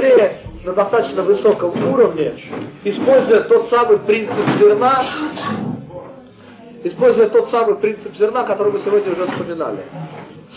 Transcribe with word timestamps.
еврея 0.00 0.32
на 0.64 0.72
достаточно 0.72 1.22
высоком 1.22 1.92
уровне, 1.92 2.34
используя 2.84 3.42
тот 3.42 3.68
самый 3.68 3.98
принцип 3.98 4.44
зерна, 4.58 5.04
используя 6.84 7.28
тот 7.28 7.50
самый 7.50 7.76
принцип 7.76 8.14
зерна, 8.16 8.44
который 8.44 8.72
мы 8.72 8.78
сегодня 8.78 9.12
уже 9.12 9.26
вспоминали. 9.26 9.84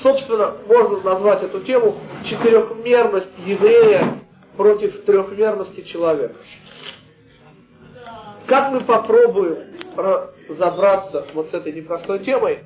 Собственно, 0.01 0.53
можно 0.67 0.99
назвать 1.01 1.43
эту 1.43 1.59
тему 1.61 1.95
четырехмерность 2.23 3.31
еврея 3.45 4.19
против 4.57 5.03
трехмерности 5.05 5.81
человека. 5.81 6.35
Как 8.46 8.71
мы 8.71 8.81
попробуем 8.81 9.57
разобраться 9.96 11.25
вот 11.33 11.49
с 11.49 11.53
этой 11.53 11.71
непростой 11.71 12.19
темой? 12.19 12.60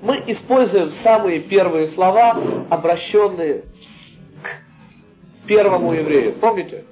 Мы 0.00 0.22
используем 0.26 0.90
самые 0.90 1.40
первые 1.40 1.86
слова, 1.88 2.36
обращенные 2.70 3.64
первому 5.46 5.92
еврею. 5.92 6.34
Помните? 6.34 6.84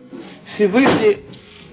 Всевышний 0.47 1.25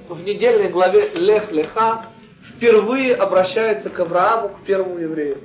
в 0.09 0.23
недельной 0.23 0.69
главе 0.69 1.09
Лех 1.15 1.51
Леха 1.51 2.07
впервые 2.49 3.15
обращается 3.15 3.89
к 3.89 3.99
Аврааму, 3.99 4.49
к 4.49 4.65
первому 4.65 4.97
еврею. 4.97 5.39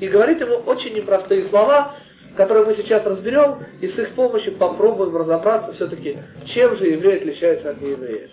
И 0.00 0.08
говорит 0.08 0.40
ему 0.40 0.56
очень 0.56 0.94
непростые 0.94 1.44
слова, 1.44 1.94
которые 2.36 2.66
мы 2.66 2.72
сейчас 2.72 3.04
разберем, 3.06 3.58
и 3.80 3.86
с 3.86 3.98
их 3.98 4.14
помощью 4.14 4.56
попробуем 4.56 5.16
разобраться 5.16 5.72
все-таки, 5.72 6.18
чем 6.46 6.76
же 6.76 6.86
еврей 6.86 7.18
отличается 7.18 7.70
от 7.70 7.80
нееврея. 7.80 8.30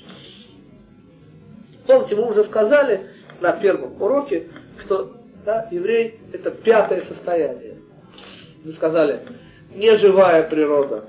Помните, 1.86 2.16
мы 2.16 2.30
уже 2.30 2.44
сказали 2.44 3.08
на 3.42 3.52
первом 3.54 4.02
уроке, 4.02 4.48
что 4.80 5.16
да, 5.46 5.68
еврей 5.72 6.20
это 6.34 6.52
пятое 6.52 7.02
состояние. 7.02 7.78
Мы 8.64 8.72
сказали, 8.74 9.22
неживая 9.74 10.44
природа, 10.50 11.06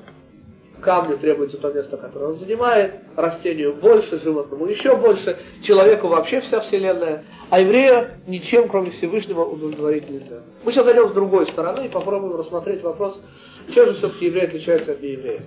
камню 0.80 1.19
требуется 1.19 1.59
то 1.59 1.73
место, 1.73 1.97
которое 1.97 2.30
он 2.30 2.37
занимает, 2.37 2.95
растению 3.16 3.75
больше, 3.75 4.19
животному 4.19 4.67
еще 4.67 4.97
больше, 4.97 5.39
человеку 5.62 6.09
вообще 6.09 6.41
вся 6.41 6.61
вселенная, 6.61 7.25
а 7.50 7.61
еврея 7.61 8.20
ничем, 8.27 8.69
кроме 8.69 8.91
Всевышнего, 8.91 9.45
удовлетворить 9.45 10.08
нельзя. 10.08 10.41
Мы 10.64 10.73
сейчас 10.73 10.84
зайдем 10.84 11.08
с 11.08 11.12
другой 11.12 11.47
стороны 11.47 11.86
и 11.86 11.89
попробуем 11.89 12.36
рассмотреть 12.36 12.83
вопрос, 12.83 13.20
чем 13.73 13.86
же 13.86 13.92
все-таки 13.95 14.27
еврей 14.27 14.47
отличается 14.47 14.92
от 14.92 15.03
нееврея. 15.03 15.42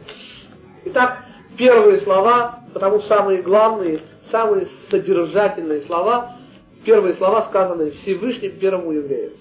Итак, 0.86 1.26
первые 1.58 2.00
слова, 2.00 2.60
потому 2.74 3.00
самые 3.02 3.42
главные, 3.42 4.02
самые 4.24 4.68
содержательные 4.90 5.82
слова, 5.82 6.38
первые 6.86 7.14
слова, 7.14 7.42
сказанные 7.44 7.92
Всевышним 7.92 8.52
первому 8.60 8.92
еврею. 8.92 9.34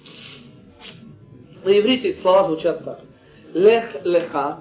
На 1.63 1.79
иврите 1.79 2.17
слова 2.21 2.45
звучат 2.45 2.83
так. 2.83 2.99
Лех 3.53 3.85
леха, 4.03 4.59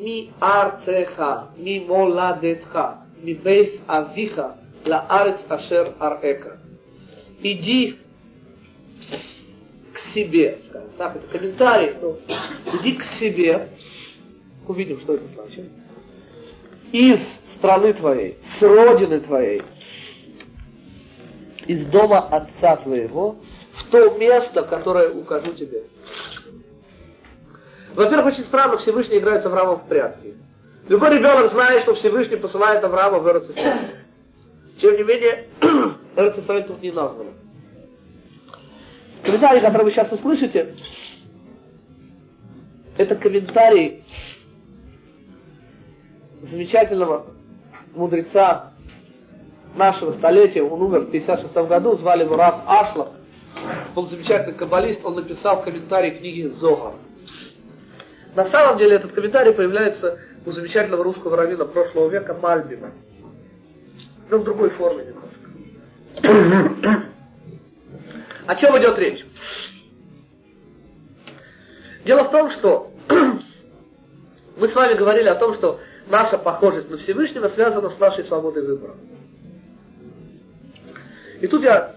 ми 0.00 0.30
арцеха, 0.40 1.42
ми 1.58 1.84
моладетха, 1.88 2.94
ми 3.22 3.34
бейс 3.34 3.82
авиха, 3.86 4.54
ла 4.86 5.06
арец 5.08 5.46
ашер 5.48 5.92
арека. 5.98 6.58
Иди 7.42 7.98
к 9.92 9.98
себе, 9.98 10.58
скажем 10.68 10.90
так, 10.98 11.16
это 11.16 11.26
комментарий, 11.28 11.92
но 12.00 12.16
иди 12.78 12.92
к 12.92 13.04
себе, 13.04 13.68
увидим, 14.66 15.00
что 15.00 15.14
это 15.14 15.28
значит, 15.28 15.66
из 16.92 17.20
страны 17.44 17.92
твоей, 17.92 18.38
с 18.40 18.62
родины 18.62 19.20
твоей, 19.20 19.62
из 21.66 21.86
дома 21.86 22.20
отца 22.28 22.76
твоего, 22.76 23.36
в 23.72 23.90
то 23.90 24.10
место, 24.10 24.62
которое 24.62 25.10
укажу 25.10 25.52
тебе. 25.54 25.84
Во-первых, 27.94 28.34
очень 28.34 28.44
странно, 28.44 28.76
Всевышний 28.78 29.18
играет 29.18 29.42
с 29.42 29.46
Авраамом 29.46 29.76
в 29.76 29.86
прятки. 29.86 30.34
Любой 30.88 31.16
ребенок 31.16 31.52
знает, 31.52 31.82
что 31.82 31.94
Всевышний 31.94 32.36
посылает 32.36 32.82
Авраама 32.82 33.20
в 33.20 33.28
Эрцисраиль. 33.28 33.96
Тем 34.80 34.96
не 34.96 35.04
менее, 35.04 35.46
Эрцисраиль 36.16 36.64
тут 36.64 36.82
не 36.82 36.90
назван. 36.90 37.28
Комментарий, 39.22 39.60
который 39.60 39.84
вы 39.84 39.90
сейчас 39.92 40.12
услышите, 40.12 40.74
это 42.98 43.14
комментарий 43.14 44.04
замечательного 46.42 47.26
мудреца 47.94 48.72
нашего 49.76 50.12
столетия, 50.12 50.62
он 50.62 50.82
умер 50.82 51.00
в 51.00 51.10
56 51.10 51.54
году, 51.54 51.96
звали 51.96 52.24
его 52.24 52.36
Раф 52.36 52.60
Ашлах. 52.66 53.08
Он 53.94 54.06
замечательный 54.06 54.54
каббалист, 54.54 55.04
он 55.04 55.14
написал 55.14 55.62
комментарий 55.62 56.10
книги 56.18 56.46
Зогар. 56.48 56.94
На 58.34 58.44
самом 58.46 58.78
деле 58.78 58.96
этот 58.96 59.12
комментарий 59.12 59.52
появляется 59.52 60.18
у 60.44 60.50
замечательного 60.50 61.04
русского 61.04 61.36
раввина 61.36 61.64
прошлого 61.64 62.08
века 62.08 62.34
Мальбина. 62.34 62.92
Но 64.28 64.38
в 64.38 64.44
другой 64.44 64.70
форме 64.70 65.04
немножко. 65.04 67.04
О 68.46 68.54
чем 68.56 68.78
идет 68.78 68.98
речь? 68.98 69.24
Дело 72.04 72.24
в 72.24 72.30
том, 72.30 72.50
что 72.50 72.92
мы 74.56 74.68
с 74.68 74.74
вами 74.74 74.94
говорили 74.94 75.28
о 75.28 75.36
том, 75.36 75.54
что 75.54 75.80
наша 76.08 76.36
похожесть 76.36 76.90
на 76.90 76.98
Всевышнего 76.98 77.48
связана 77.48 77.88
с 77.88 77.98
нашей 77.98 78.24
свободой 78.24 78.66
выбора. 78.66 78.94
И 81.40 81.46
тут 81.46 81.62
я 81.62 81.94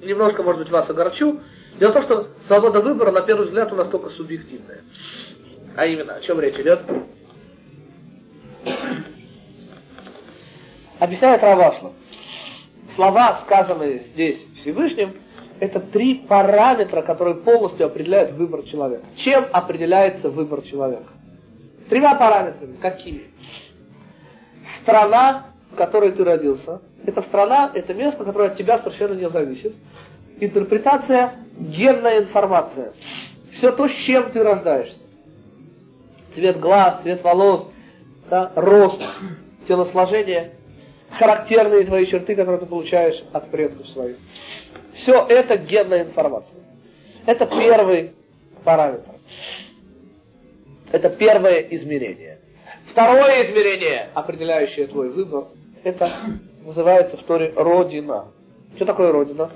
немножко, 0.00 0.42
может 0.42 0.62
быть, 0.62 0.70
вас 0.70 0.88
огорчу. 0.88 1.40
Дело 1.78 1.90
в 1.90 1.94
том, 1.94 2.02
что 2.02 2.28
свобода 2.46 2.80
выбора, 2.80 3.10
на 3.10 3.20
первый 3.20 3.46
взгляд, 3.46 3.72
у 3.72 3.76
нас 3.76 3.88
только 3.88 4.10
субъективная. 4.10 4.82
А 5.76 5.86
именно, 5.86 6.14
о 6.14 6.20
чем 6.20 6.40
речь 6.40 6.58
идет? 6.58 6.82
Объясняет 11.00 11.42
Равашла. 11.42 11.92
Слова, 12.94 13.40
сказанные 13.44 13.98
здесь 13.98 14.46
Всевышним, 14.54 15.14
это 15.58 15.80
три 15.80 16.14
параметра, 16.14 17.02
которые 17.02 17.36
полностью 17.36 17.86
определяют 17.86 18.32
выбор 18.32 18.62
человека. 18.62 19.04
Чем 19.16 19.46
определяется 19.52 20.30
выбор 20.30 20.62
человека? 20.62 21.12
Тремя 21.88 22.14
параметрами. 22.14 22.76
Какими? 22.80 23.24
Страна, 24.80 25.46
в 25.72 25.76
которой 25.76 26.12
ты 26.12 26.22
родился. 26.22 26.82
Эта 27.04 27.20
страна, 27.20 27.70
это 27.74 27.94
место, 27.94 28.24
которое 28.24 28.50
от 28.50 28.56
тебя 28.56 28.78
совершенно 28.78 29.14
не 29.14 29.28
зависит. 29.28 29.74
Интерпретация, 30.38 31.34
генная 31.58 32.22
информация. 32.22 32.92
Все 33.52 33.72
то, 33.72 33.88
с 33.88 33.92
чем 33.92 34.30
ты 34.30 34.42
рождаешься 34.42 35.03
цвет 36.34 36.60
глаз, 36.60 37.02
цвет 37.02 37.22
волос, 37.22 37.68
да, 38.28 38.52
рост, 38.54 39.02
телосложение, 39.66 40.52
характерные 41.10 41.84
твои 41.84 42.06
черты, 42.06 42.34
которые 42.34 42.60
ты 42.60 42.66
получаешь 42.66 43.22
от 43.32 43.50
предков 43.50 43.86
своих. 43.88 44.16
Все 44.94 45.24
это 45.26 45.56
генная 45.56 46.04
информация. 46.04 46.58
Это 47.26 47.46
первый 47.46 48.12
параметр. 48.64 49.10
Это 50.92 51.10
первое 51.10 51.58
измерение. 51.70 52.38
Второе 52.86 53.44
измерение, 53.44 54.10
определяющее 54.14 54.86
твой 54.86 55.10
выбор, 55.10 55.46
это 55.82 56.12
называется 56.64 57.16
в 57.16 57.22
Торе 57.24 57.52
Родина. 57.56 58.26
Что 58.76 58.84
такое 58.84 59.12
Родина? 59.12 59.50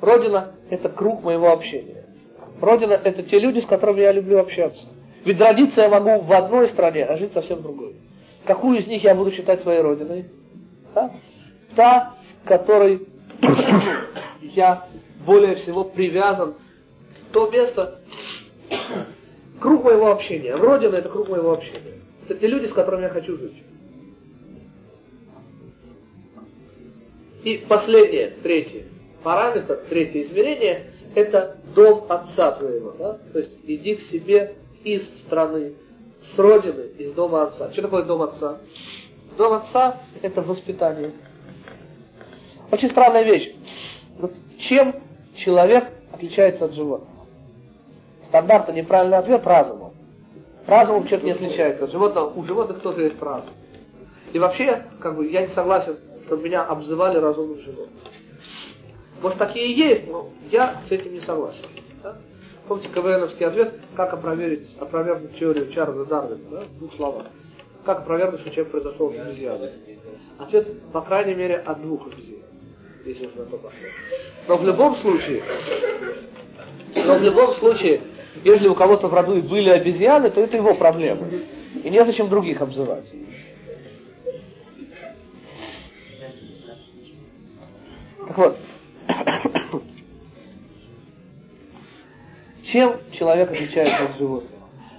Родина– 0.00 0.52
это 0.70 0.88
круг 0.88 1.22
моего 1.22 1.52
общения. 1.52 2.04
Родина– 2.60 2.92
это 3.04 3.22
те 3.22 3.38
люди, 3.38 3.60
с 3.60 3.66
которыми 3.66 4.00
я 4.00 4.12
люблю 4.12 4.40
общаться. 4.40 4.84
Ведь 5.24 5.40
родиться 5.40 5.82
я 5.82 5.88
могу 5.88 6.24
в 6.24 6.32
одной 6.32 6.68
стране, 6.68 7.04
а 7.04 7.16
жить 7.16 7.32
совсем 7.32 7.58
в 7.58 7.62
другой. 7.62 7.94
Какую 8.44 8.78
из 8.78 8.86
них 8.86 9.04
я 9.04 9.14
буду 9.14 9.30
считать 9.30 9.60
своей 9.60 9.80
родиной? 9.80 10.26
Да? 10.94 11.12
Та, 11.76 12.14
которой 12.44 13.06
я 14.42 14.86
более 15.24 15.54
всего 15.54 15.84
привязан. 15.84 16.54
То 17.32 17.48
место, 17.50 18.00
круг 19.60 19.84
моего 19.84 20.10
общения. 20.10 20.54
Родина 20.56 20.96
это 20.96 21.08
круг 21.08 21.28
моего 21.28 21.52
общения. 21.52 22.00
Это 22.24 22.34
те 22.34 22.46
люди, 22.48 22.66
с 22.66 22.72
которыми 22.72 23.02
я 23.02 23.08
хочу 23.08 23.36
жить. 23.38 23.62
И 27.44 27.64
последнее, 27.68 28.34
третье, 28.42 28.84
параметр, 29.22 29.80
третье 29.88 30.22
измерение, 30.22 30.86
это 31.14 31.58
дом 31.74 32.06
отца 32.08 32.52
твоего. 32.52 32.94
Да? 32.98 33.18
То 33.32 33.38
есть 33.38 33.58
иди 33.64 33.96
к 33.96 34.00
себе 34.00 34.56
из 34.84 35.20
страны, 35.20 35.74
с 36.22 36.38
родины, 36.38 36.88
из 36.98 37.12
дома 37.12 37.44
отца. 37.44 37.72
Что 37.72 37.82
такое 37.82 38.02
дом 38.04 38.22
отца? 38.22 38.58
Дом 39.36 39.54
отца– 39.54 40.00
это 40.22 40.42
воспитание. 40.42 41.12
Очень 42.70 42.90
странная 42.90 43.22
вещь. 43.22 43.54
Вот 44.18 44.32
чем 44.58 44.94
человек 45.34 45.88
отличается 46.12 46.66
от 46.66 46.74
животного? 46.74 47.26
Стандартно 48.26 48.72
неправильный 48.72 49.18
ответ– 49.18 49.42
разумом. 49.46 49.92
Разумом 50.66 51.06
человек 51.06 51.24
не 51.24 51.32
отличается 51.32 51.84
от 51.84 51.90
животного. 51.90 52.30
У 52.30 52.44
животных 52.44 52.80
тоже 52.80 53.02
есть 53.02 53.20
разум. 53.20 53.50
И 54.32 54.38
вообще, 54.38 54.86
как 55.00 55.16
бы, 55.16 55.28
я 55.28 55.42
не 55.42 55.48
согласен, 55.48 55.98
чтобы 56.26 56.44
меня 56.44 56.62
обзывали 56.62 57.18
разумным 57.18 57.60
животным. 57.60 57.98
Может, 59.20 59.38
такие 59.38 59.66
и 59.66 59.72
есть, 59.72 60.08
но 60.08 60.30
я 60.50 60.80
с 60.88 60.90
этим 60.90 61.12
не 61.12 61.20
согласен. 61.20 61.64
Помните 62.68 62.88
КВНовский 62.94 63.46
ответ, 63.46 63.74
как 63.96 64.12
опроверить, 64.12 64.68
опровергнуть 64.78 65.36
теорию 65.38 65.72
Чарльза 65.72 66.04
Дарвина, 66.04 66.50
да, 66.50 66.60
в 66.60 66.78
двух 66.78 66.94
словах. 66.94 67.26
Как 67.84 68.00
опровергнуть, 68.00 68.40
что 68.42 68.50
человек 68.50 68.70
произошел 68.70 69.08
от 69.08 69.18
обезьяны? 69.18 69.70
Ответ, 70.38 70.82
по 70.92 71.00
крайней 71.00 71.34
мере, 71.34 71.56
от 71.56 71.82
двух 71.82 72.06
обезьян, 72.06 72.42
если 73.04 73.26
уж 73.26 73.34
на 73.34 73.44
то 73.46 73.56
пошло. 73.56 73.78
Но 74.46 74.56
в 74.56 74.64
любом 74.64 74.96
случае, 74.96 75.42
но 76.94 77.18
в 77.18 77.22
любом 77.22 77.52
случае, 77.54 78.02
если 78.44 78.68
у 78.68 78.74
кого-то 78.74 79.08
в 79.08 79.14
роду 79.14 79.36
и 79.36 79.40
были 79.40 79.68
обезьяны, 79.68 80.30
то 80.30 80.40
это 80.40 80.56
его 80.56 80.74
проблема. 80.74 81.26
И 81.82 81.90
незачем 81.90 82.28
других 82.28 82.62
обзывать. 82.62 83.12
Так 88.28 88.38
вот, 88.38 88.56
чем 92.72 92.96
человек 93.12 93.50
отличается 93.50 94.04
от 94.04 94.16
животных? 94.16 94.50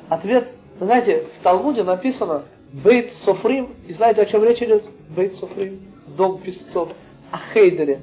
Ответ, 0.10 0.52
вы 0.80 0.86
знаете, 0.86 1.28
в 1.40 1.44
Талмуде 1.44 1.84
написано 1.84 2.44
Бейт 2.72 3.12
Софрим, 3.26 3.74
и 3.88 3.94
знаете, 3.94 4.22
о 4.22 4.26
чем 4.26 4.44
речь 4.44 4.62
идет? 4.62 4.86
Бейт 5.10 5.36
Софрим, 5.36 5.82
дом 6.16 6.40
писцов, 6.40 6.90
о 7.32 7.38
Хейдере, 7.54 8.02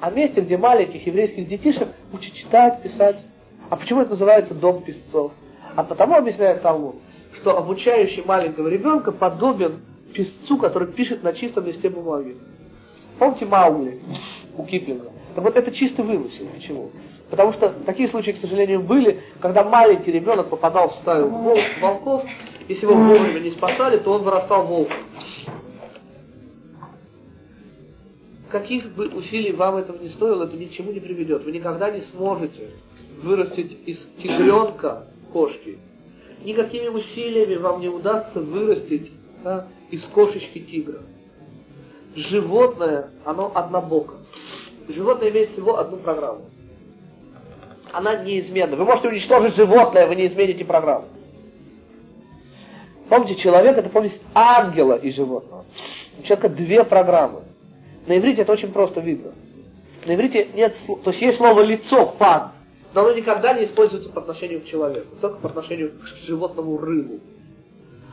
о 0.00 0.10
месте, 0.10 0.40
где 0.40 0.56
маленьких 0.56 1.06
еврейских 1.06 1.46
детишек 1.46 1.88
учат 2.12 2.32
читать, 2.32 2.82
писать. 2.82 3.16
А 3.70 3.76
почему 3.76 4.00
это 4.00 4.10
называется 4.10 4.54
дом 4.54 4.82
писцов? 4.82 5.32
А 5.76 5.84
потому, 5.84 6.16
объясняет 6.16 6.62
Талмуд, 6.62 6.96
что 7.34 7.56
обучающий 7.56 8.24
маленького 8.24 8.68
ребенка 8.68 9.12
подобен 9.12 9.80
писцу, 10.12 10.58
который 10.58 10.88
пишет 10.88 11.22
на 11.22 11.32
чистом 11.32 11.66
листе 11.66 11.88
бумаги. 11.88 12.36
Помните 13.18 13.46
Маугли 13.46 14.00
у 14.56 14.64
Киплинга? 14.64 15.12
Так 15.34 15.44
вот 15.44 15.56
это 15.56 15.70
чистый 15.70 16.04
вымысел. 16.04 16.46
Почему? 16.54 16.90
Потому 17.32 17.54
что 17.54 17.70
такие 17.86 18.10
случаи, 18.10 18.32
к 18.32 18.36
сожалению, 18.36 18.82
были, 18.82 19.22
когда 19.40 19.64
маленький 19.64 20.12
ребенок 20.12 20.50
попадал 20.50 20.90
в 20.90 20.96
стаю 20.96 21.30
волков, 21.80 22.24
если 22.68 22.84
его 22.84 22.94
вовремя 22.94 23.40
не 23.40 23.48
спасали, 23.50 23.96
то 23.96 24.12
он 24.12 24.22
вырастал 24.22 24.66
волком. 24.66 24.98
Каких 28.50 28.94
бы 28.94 29.08
усилий 29.08 29.52
вам 29.52 29.76
этого 29.76 29.96
не 29.96 30.10
стоило, 30.10 30.44
это 30.44 30.58
ни 30.58 30.66
к 30.66 30.72
чему 30.72 30.92
не 30.92 31.00
приведет. 31.00 31.42
Вы 31.46 31.52
никогда 31.52 31.90
не 31.90 32.02
сможете 32.02 32.68
вырастить 33.22 33.78
из 33.86 34.06
тигренка 34.18 35.06
кошки. 35.32 35.78
Никакими 36.44 36.88
усилиями 36.88 37.54
вам 37.54 37.80
не 37.80 37.88
удастся 37.88 38.40
вырастить 38.40 39.10
да, 39.42 39.68
из 39.90 40.04
кошечки 40.04 40.58
тигра. 40.58 41.00
Животное, 42.14 43.08
оно 43.24 43.50
однобоко. 43.54 44.16
Животное 44.86 45.30
имеет 45.30 45.48
всего 45.48 45.78
одну 45.78 45.96
программу. 45.96 46.51
Она 47.92 48.16
неизменна. 48.16 48.76
Вы 48.76 48.84
можете 48.84 49.08
уничтожить 49.08 49.54
животное, 49.54 50.06
вы 50.06 50.16
не 50.16 50.26
измените 50.26 50.64
программу. 50.64 51.06
Помните, 53.08 53.34
человек 53.34 53.76
это 53.76 53.90
повесть 53.90 54.22
ангела 54.34 54.94
и 54.94 55.10
животного. 55.10 55.66
У 56.18 56.22
человека 56.22 56.48
две 56.48 56.82
программы. 56.84 57.42
На 58.06 58.16
иврите 58.16 58.42
это 58.42 58.52
очень 58.52 58.72
просто 58.72 59.00
видно. 59.00 59.32
На 60.06 60.14
иврите 60.14 60.48
нет 60.54 60.74
слова, 60.76 61.02
то 61.02 61.10
есть 61.10 61.22
есть 61.22 61.36
слово 61.36 61.60
лицо, 61.60 62.06
пан, 62.18 62.52
но 62.94 63.02
оно 63.02 63.12
никогда 63.12 63.52
не 63.52 63.64
используется 63.64 64.10
по 64.10 64.20
отношению 64.20 64.62
к 64.62 64.64
человеку, 64.64 65.14
только 65.20 65.38
по 65.38 65.48
отношению 65.48 65.92
к 65.92 66.26
животному 66.26 66.78
рыбу. 66.78 67.20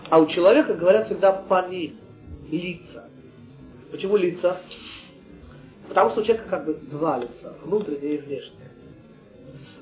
А 0.10 0.20
у 0.20 0.28
человека 0.28 0.74
говорят 0.74 1.06
всегда 1.06 1.32
пани, 1.32 1.96
лица. 2.52 3.10
Почему 3.92 4.18
лица? 4.18 4.60
Потому 5.88 6.12
что 6.12 6.22
у 6.22 6.24
человека 6.24 6.50
как 6.50 6.66
бы 6.66 6.74
два 6.74 7.18
лица, 7.18 7.54
внутреннее 7.64 8.16
и 8.16 8.18
внешнее. 8.18 8.69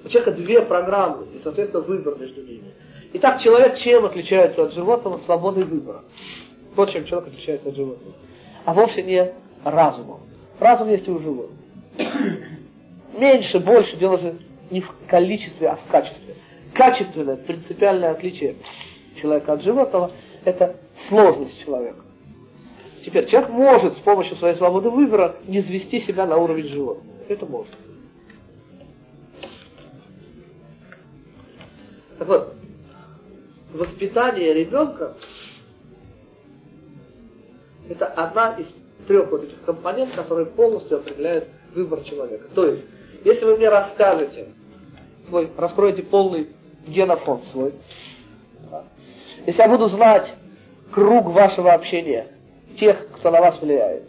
У 0.07 0.09
человека 0.09 0.31
две 0.31 0.61
программы, 0.61 1.27
и, 1.35 1.39
соответственно, 1.39 1.83
выбор 1.83 2.17
между 2.17 2.41
ними. 2.41 2.71
Итак, 3.11 3.41
человек 3.41 3.75
чем 3.75 4.05
отличается 4.05 4.63
от 4.63 4.73
животного? 4.73 5.17
Свободой 5.17 5.65
выбора. 5.65 6.05
Вот 6.77 6.91
чем 6.91 7.03
человек 7.03 7.27
отличается 7.27 7.67
от 7.67 7.75
животного. 7.75 8.13
А 8.63 8.73
вовсе 8.73 9.03
не 9.03 9.33
разумом. 9.65 10.21
Разум 10.61 10.87
есть 10.87 11.09
и 11.09 11.11
у 11.11 11.19
животных. 11.19 11.59
Меньше, 13.19 13.59
больше, 13.59 13.97
дело 13.97 14.17
же 14.17 14.35
не 14.71 14.79
в 14.79 14.93
количестве, 15.09 15.67
а 15.67 15.75
в 15.75 15.91
качестве. 15.91 16.35
Качественное, 16.73 17.35
принципиальное 17.35 18.11
отличие 18.11 18.55
человека 19.21 19.51
от 19.51 19.61
животного– 19.61 20.11
это 20.45 20.77
сложность 21.09 21.59
человека. 21.65 21.99
Теперь 23.03 23.25
человек 23.25 23.49
может 23.49 23.97
с 23.97 23.99
помощью 23.99 24.37
своей 24.37 24.55
свободы 24.55 24.89
выбора 24.89 25.35
не 25.47 25.59
звести 25.59 25.99
себя 25.99 26.25
на 26.25 26.37
уровень 26.37 26.69
животного. 26.69 27.13
Это 27.27 27.45
может. 27.45 27.73
Так 32.17 32.27
вот, 32.27 32.53
воспитание 33.73 34.53
ребенка 34.53 35.13
это 37.89 38.07
одна 38.07 38.53
из 38.53 38.73
трех 39.07 39.29
вот 39.31 39.43
этих 39.43 39.61
компонент, 39.63 40.13
которые 40.13 40.45
полностью 40.47 40.97
определяют 40.97 41.47
выбор 41.73 42.01
человека. 42.01 42.47
То 42.53 42.65
есть, 42.65 42.85
если 43.23 43.45
вы 43.45 43.57
мне 43.57 43.69
расскажете, 43.69 44.49
свой, 45.27 45.49
раскроете 45.57 46.03
полный 46.03 46.49
генофонд 46.85 47.45
свой, 47.45 47.73
если 49.45 49.61
я 49.61 49.69
буду 49.69 49.87
знать 49.87 50.33
круг 50.91 51.27
вашего 51.27 51.73
общения, 51.73 52.27
тех, 52.77 53.07
кто 53.15 53.31
на 53.31 53.41
вас 53.41 53.61
влияет. 53.61 54.03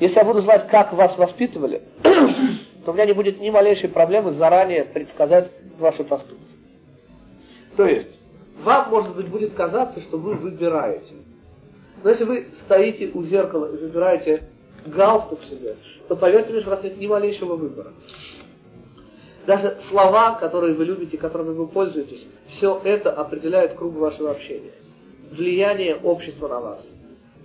Если 0.00 0.18
я 0.18 0.24
буду 0.24 0.40
знать, 0.40 0.68
как 0.68 0.92
вас 0.92 1.16
воспитывали, 1.16 1.82
то 2.02 2.90
у 2.90 2.92
меня 2.92 3.06
не 3.06 3.12
будет 3.12 3.40
ни 3.40 3.50
малейшей 3.50 3.88
проблемы 3.88 4.32
заранее 4.32 4.84
предсказать 4.84 5.50
ваши 5.78 6.04
поступки. 6.04 6.53
То 7.76 7.86
есть, 7.86 8.10
вам, 8.62 8.90
может 8.90 9.14
быть, 9.14 9.28
будет 9.28 9.54
казаться, 9.54 10.00
что 10.00 10.18
вы 10.18 10.34
выбираете. 10.34 11.12
Но 12.02 12.10
если 12.10 12.24
вы 12.24 12.48
стоите 12.52 13.10
у 13.14 13.22
зеркала 13.24 13.72
и 13.72 13.76
выбираете 13.76 14.44
галстук 14.86 15.42
себе, 15.44 15.76
то 16.08 16.16
поверьте 16.16 16.52
мне, 16.52 16.60
что 16.60 16.70
у 16.70 16.74
вас 16.74 16.84
нет 16.84 16.98
ни 16.98 17.06
малейшего 17.06 17.56
выбора. 17.56 17.92
Даже 19.46 19.78
слова, 19.88 20.36
которые 20.36 20.74
вы 20.74 20.84
любите, 20.84 21.18
которыми 21.18 21.54
вы 21.54 21.66
пользуетесь, 21.66 22.26
все 22.46 22.80
это 22.82 23.12
определяет 23.12 23.74
круг 23.74 23.94
вашего 23.94 24.30
общения. 24.30 24.72
Влияние 25.30 25.96
общества 25.96 26.48
на 26.48 26.60
вас 26.60 26.86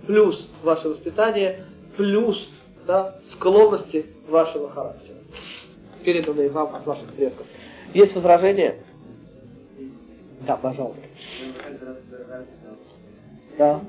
плюс 0.06 0.48
ваше 0.62 0.88
воспитание, 0.88 1.64
плюс 1.96 2.48
да, 2.86 3.16
склонности 3.30 4.06
вашего 4.28 4.70
характера, 4.70 5.18
переданные 6.04 6.48
вам 6.48 6.74
от 6.74 6.86
ваших 6.86 7.08
предков. 7.12 7.46
Есть 7.94 8.14
возражения? 8.14 8.78
Да, 10.40 10.56
пожалуйста. 10.56 11.02
Да. 13.58 13.80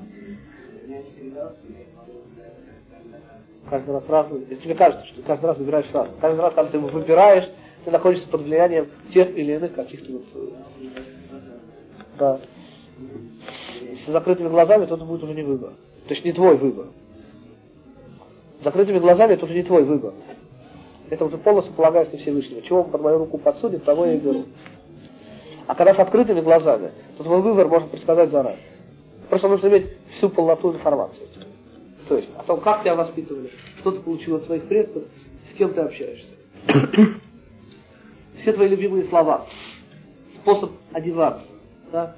Каждый 3.70 3.90
раз 3.92 4.08
разный. 4.08 4.46
Если 4.50 4.64
тебе 4.64 4.74
кажется, 4.74 5.06
что 5.06 5.22
каждый 5.22 5.46
раз 5.46 5.56
выбираешь 5.56 5.90
раз. 5.92 6.08
Каждый 6.20 6.40
раз, 6.40 6.54
когда 6.54 6.70
ты 6.70 6.78
выбираешь, 6.78 7.48
ты 7.84 7.90
находишься 7.90 8.28
под 8.28 8.42
влиянием 8.42 8.88
тех 9.12 9.30
или 9.36 9.54
иных 9.54 9.74
каких-то 9.74 10.12
вот... 10.12 10.24
Да. 12.18 12.40
С 13.96 14.06
закрытыми 14.06 14.48
глазами, 14.48 14.86
то 14.86 14.96
это 14.96 15.04
будет 15.04 15.22
уже 15.22 15.34
не 15.34 15.42
выбор. 15.42 15.70
То 16.06 16.14
есть 16.14 16.24
не 16.24 16.32
твой 16.32 16.56
выбор. 16.56 16.88
Закрытыми 18.62 18.98
глазами 18.98 19.34
это 19.34 19.44
уже 19.46 19.54
не 19.54 19.62
твой 19.62 19.84
выбор. 19.84 20.12
Это 21.08 21.24
уже 21.24 21.38
полностью 21.38 21.74
полагается 21.74 22.14
на 22.14 22.20
Всевышнего. 22.20 22.62
Чего 22.62 22.82
он 22.82 22.90
под 22.90 23.00
мою 23.02 23.18
руку 23.18 23.38
подсудит, 23.38 23.84
того 23.84 24.06
я 24.06 24.14
и 24.14 24.18
беру. 24.18 24.44
А 25.66 25.74
когда 25.74 25.94
с 25.94 25.98
открытыми 25.98 26.40
глазами, 26.40 26.92
то 27.16 27.24
твой 27.24 27.40
выбор 27.40 27.68
можно 27.68 27.88
предсказать 27.88 28.30
заранее. 28.30 28.60
Просто 29.28 29.48
нужно 29.48 29.68
иметь 29.68 29.86
всю 30.12 30.28
полноту 30.28 30.72
информации. 30.72 31.26
То 32.08 32.16
есть 32.16 32.34
о 32.36 32.42
том, 32.42 32.60
как 32.60 32.82
тебя 32.82 32.94
воспитывали, 32.94 33.50
что 33.78 33.92
ты 33.92 34.00
получил 34.00 34.36
от 34.36 34.44
своих 34.44 34.64
предков, 34.64 35.04
с 35.46 35.54
кем 35.54 35.72
ты 35.72 35.80
общаешься. 35.80 36.34
Все 38.36 38.52
твои 38.52 38.68
любимые 38.68 39.04
слова, 39.04 39.46
способ 40.34 40.72
одеваться, 40.92 41.50
да, 41.92 42.16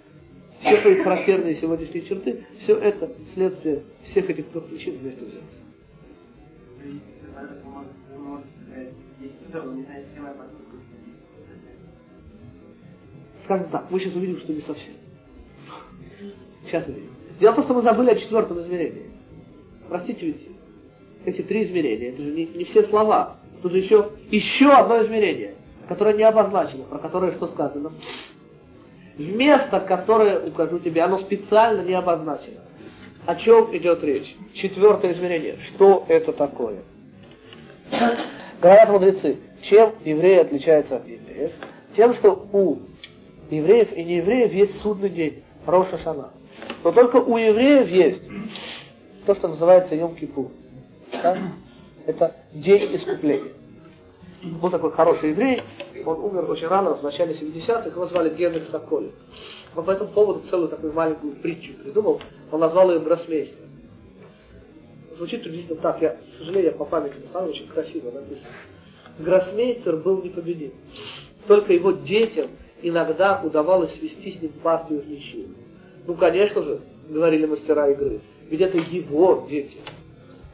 все 0.61 0.81
твои 0.81 1.03
характерные 1.03 1.57
сегодняшние 1.57 2.05
черты, 2.05 2.47
все 2.59 2.77
это 2.79 3.11
следствие 3.35 3.83
всех 4.05 4.31
этих 4.31 4.49
трех 4.49 4.65
причин 4.67 4.97
вместе 4.99 5.25
взятых. 5.25 5.49
Скажем 13.45 13.69
так, 13.69 13.87
мы 13.91 14.01
сейчас 14.01 14.15
увидим, 14.15 14.39
что 14.39 14.53
не 14.53 14.61
совсем. 14.61 14.95
Сейчас 16.67 16.87
увидим. 16.87 17.11
Дело 17.41 17.53
в 17.53 17.57
том, 17.57 17.65
что 17.65 17.75
мы 17.75 17.83
забыли 17.83 18.11
о 18.11 18.17
четвертом 18.17 18.61
измерении. 18.61 19.11
Простите, 19.89 20.27
ведь 20.27 20.49
эти 21.25 21.43
три 21.43 21.63
измерения, 21.65 22.11
это 22.11 22.23
же 22.23 22.33
не, 22.33 22.47
не 22.47 22.65
все 22.65 22.83
слова. 22.85 23.37
Тут 23.63 23.73
же 23.73 23.79
еще, 23.79 24.11
еще 24.31 24.71
одно 24.71 25.03
измерение, 25.03 25.55
которое 25.89 26.15
не 26.15 26.23
обозначено, 26.23 26.85
про 26.85 26.99
которое 26.99 27.33
что 27.33 27.49
сказано 27.49 27.93
место, 29.19 29.81
которое 29.81 30.41
укажу 30.41 30.79
тебе, 30.79 31.03
оно 31.03 31.19
специально 31.19 31.83
не 31.83 31.95
обозначено. 31.95 32.61
О 33.27 33.37
чем 33.37 33.75
идет 33.77 34.03
речь? 34.05 34.37
Четвертое 34.55 35.13
измерение. 35.13 35.57
Что 35.59 36.05
это 36.09 36.33
такое? 36.33 36.79
Говорят 38.61 38.89
мудрецы, 38.91 39.39
чем 39.63 39.93
евреи 40.05 40.39
отличаются 40.39 40.97
от 40.97 41.09
евреев? 41.09 41.53
Тем, 41.97 42.15
что 42.15 42.49
у 42.53 42.79
евреев 43.51 43.93
и 43.93 44.05
неевреев 44.05 44.53
есть 44.53 44.81
судный 44.81 45.11
день, 45.11 45.43
Роша 45.67 45.99
Шана. 45.99 46.31
Но 46.83 46.93
только 46.93 47.17
у 47.17 47.37
евреев 47.37 47.89
есть 47.89 48.29
то, 49.27 49.35
что 49.35 49.49
называется 49.49 49.95
Йом-Кипур. 49.95 50.51
Да? 51.23 51.39
Это 52.07 52.37
день 52.53 52.95
искупления. 52.95 53.53
Был 54.43 54.71
такой 54.71 54.93
хороший 54.93 55.31
еврей, 55.31 55.63
он 56.05 56.21
умер 56.21 56.51
очень 56.51 56.67
рано, 56.67 56.95
в 56.95 57.03
начале 57.03 57.33
70-х, 57.33 57.89
его 57.89 58.07
звали 58.07 58.35
Генрих 58.35 58.67
Соколи. 58.67 59.13
Он 59.75 59.85
по 59.85 59.91
этому 59.91 60.11
поводу 60.11 60.41
целую 60.47 60.69
такую 60.69 60.93
маленькую 60.93 61.37
притчу 61.37 61.73
придумал, 61.75 62.21
он 62.53 62.61
назвал 62.61 62.93
ее 62.93 63.01
Гроссмейстер. 63.01 63.65
Звучит 65.17 65.43
приблизительно 65.45 65.81
так, 65.81 66.03
я, 66.03 66.11
к 66.11 66.23
сожалению, 66.37 66.75
по 66.75 66.85
памяти 66.85 67.15
написал, 67.15 67.49
очень 67.49 67.69
красиво 67.69 68.11
написано. 68.11 68.51
Гроссмейстер 69.19 69.97
был 69.97 70.23
непобедим. 70.23 70.73
Только 71.47 71.73
его 71.73 71.93
детям 71.93 72.49
иногда 72.83 73.41
удавалось 73.43 73.95
свести 73.95 74.33
с 74.33 74.43
ним 74.43 74.53
партию 74.63 75.03
в 75.03 75.09
ничью. 75.09 75.49
Ну, 76.07 76.15
конечно 76.15 76.63
же, 76.63 76.81
говорили 77.09 77.47
мастера 77.47 77.91
игры, 77.91 78.21
ведь 78.49 78.61
это 78.61 78.79
его 78.79 79.47
дети. 79.49 79.79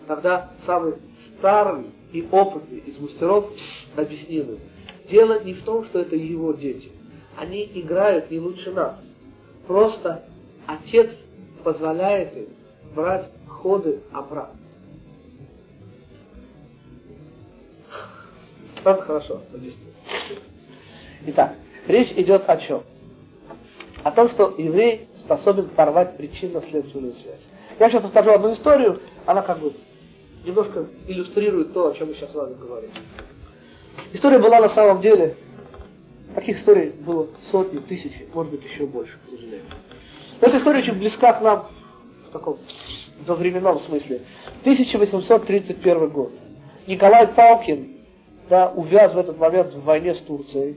Тогда 0.06 0.50
самый 0.66 0.94
старый 1.26 1.86
и 2.12 2.26
опытный 2.30 2.78
из 2.78 2.98
мастеров 2.98 3.50
объяснил 3.96 4.52
им, 4.52 4.58
дело 5.08 5.42
не 5.42 5.54
в 5.54 5.62
том, 5.62 5.84
что 5.84 6.00
это 6.00 6.16
его 6.16 6.52
дети. 6.52 6.90
Они 7.36 7.64
играют 7.74 8.30
не 8.30 8.40
лучше 8.40 8.72
нас. 8.72 9.00
Просто 9.66 10.24
отец 10.66 11.16
позволяет 11.62 12.36
им 12.36 12.46
брать 12.94 13.28
ходы 13.46 14.00
обратно. 14.12 14.58
Это 18.84 19.02
хорошо 19.02 19.42
объяснил. 19.52 19.90
Итак, 21.26 21.54
речь 21.86 22.12
идет 22.12 22.48
о 22.48 22.56
чем? 22.56 22.82
О 24.02 24.10
том, 24.10 24.30
что 24.30 24.54
еврей 24.56 25.08
способен 25.18 25.68
порвать 25.68 26.16
причинно-следственную 26.16 27.14
связь. 27.14 27.40
Я 27.78 27.90
сейчас 27.90 28.04
расскажу 28.04 28.32
одну 28.32 28.52
историю, 28.52 29.00
она 29.26 29.42
как 29.42 29.58
бы 29.58 29.72
немножко 30.44 30.86
иллюстрирует 31.06 31.72
то, 31.72 31.88
о 31.88 31.94
чем 31.94 32.08
мы 32.08 32.14
сейчас 32.14 32.30
с 32.30 32.34
вами 32.34 32.54
говорим. 32.54 32.90
История 34.12 34.38
была 34.38 34.60
на 34.60 34.68
самом 34.70 35.00
деле, 35.00 35.36
таких 36.34 36.58
историй 36.58 36.90
было 36.90 37.28
сотни, 37.50 37.78
тысячи, 37.78 38.26
может 38.32 38.52
быть 38.52 38.64
еще 38.64 38.86
больше, 38.86 39.18
к 39.26 39.30
сожалению. 39.30 39.66
Эта 40.40 40.56
история 40.56 40.78
очень 40.78 40.98
близка 40.98 41.34
к 41.34 41.42
нам 41.42 41.68
в 42.28 42.32
таком 42.32 42.58
во 43.26 43.34
временном 43.34 43.78
смысле. 43.80 44.22
1831 44.62 46.08
год. 46.08 46.32
Николай 46.86 47.26
Палкин 47.28 48.00
да, 48.48 48.68
увяз 48.68 49.14
в 49.14 49.18
этот 49.18 49.38
момент 49.38 49.72
в 49.72 49.84
войне 49.84 50.14
с 50.14 50.20
Турцией. 50.20 50.76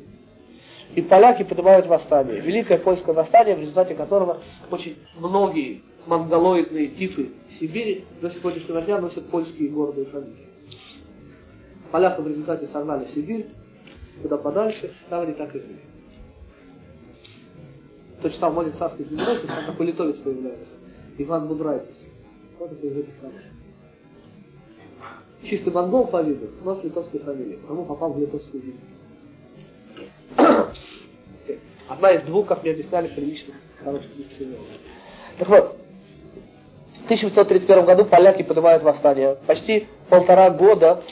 И 0.96 1.02
поляки 1.02 1.44
поднимают 1.44 1.88
восстание. 1.88 2.40
Великое 2.40 2.78
польское 2.78 3.16
восстание, 3.16 3.56
в 3.56 3.60
результате 3.60 3.96
которого 3.96 4.42
очень 4.70 4.98
многие 5.16 5.82
монголоидные 6.06 6.88
типы 6.90 7.32
Сибири 7.60 8.06
до 8.22 8.30
сегодняшнего 8.30 8.82
дня 8.82 9.00
носят 9.00 9.28
польские 9.30 9.70
гордые 9.70 10.06
фамилии. 10.08 10.50
Поляков 11.92 12.26
в 12.26 12.28
результате 12.28 12.68
согнали 12.68 13.06
в 13.06 13.12
Сибирь, 13.12 13.48
куда 14.22 14.38
подальше, 14.38 14.94
там 15.10 15.22
они 15.22 15.34
так 15.34 15.56
и 15.56 15.60
жили. 15.60 15.80
Там 18.40 18.52
в 18.52 18.56
моде 18.56 18.72
царской 18.72 19.06
землеросе 19.06 19.48
там 19.48 19.66
такой 19.66 19.88
литовец 19.88 20.16
появляется. 20.18 20.72
Иван 21.18 21.48
Будрайтис. 21.48 21.96
Вот 22.58 22.72
это 22.72 22.88
из 22.88 22.98
этих 22.98 23.16
самых. 23.20 23.42
Чистый 25.44 25.74
монгол 25.74 26.08
по 26.08 26.22
виду, 26.22 26.50
но 26.64 26.76
с 26.76 26.84
литовской 26.84 27.20
фамилией, 27.20 27.58
потому 27.58 27.86
попал 27.86 28.14
в 28.14 28.20
литовскую 28.20 28.64
землю. 28.64 28.80
Одна 31.88 32.12
из 32.12 32.22
двух, 32.24 32.48
как 32.48 32.63
мне 32.63 32.72
объясняли, 32.72 33.08
приличных 33.08 33.56
хороших 33.84 34.16
дикционеров. 34.16 34.62
Так 35.38 35.50
вот, 35.50 35.78
в 37.02 37.06
1931 37.06 37.86
году 37.86 38.06
поляки 38.06 38.44
поднимают 38.44 38.84
восстание. 38.84 39.38
Почти 39.46 39.88
полтора 40.10 40.50
года 40.50 41.04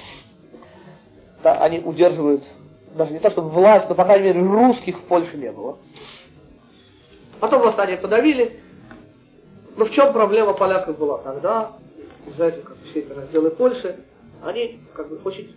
да, 1.43 1.61
они 1.63 1.79
удерживают, 1.79 2.43
даже 2.95 3.13
не 3.13 3.19
то 3.19 3.29
чтобы 3.29 3.49
власть, 3.49 3.89
но, 3.89 3.95
по 3.95 4.05
крайней 4.05 4.27
мере, 4.27 4.41
русских 4.41 4.97
в 4.97 5.01
Польше 5.03 5.37
не 5.37 5.51
было. 5.51 5.77
Потом 7.39 7.61
восстание 7.61 7.97
подавили. 7.97 8.59
Но 9.75 9.85
в 9.85 9.91
чем 9.91 10.13
проблема 10.13 10.53
поляков 10.53 10.97
была 10.97 11.17
тогда? 11.19 11.71
Из-за 12.27 12.45
этого, 12.45 12.63
как 12.63 12.77
все 12.83 12.99
эти 12.99 13.11
разделы 13.11 13.49
Польши, 13.49 13.97
они 14.43 14.79
как 14.93 15.09
бы 15.09 15.19
очень 15.23 15.55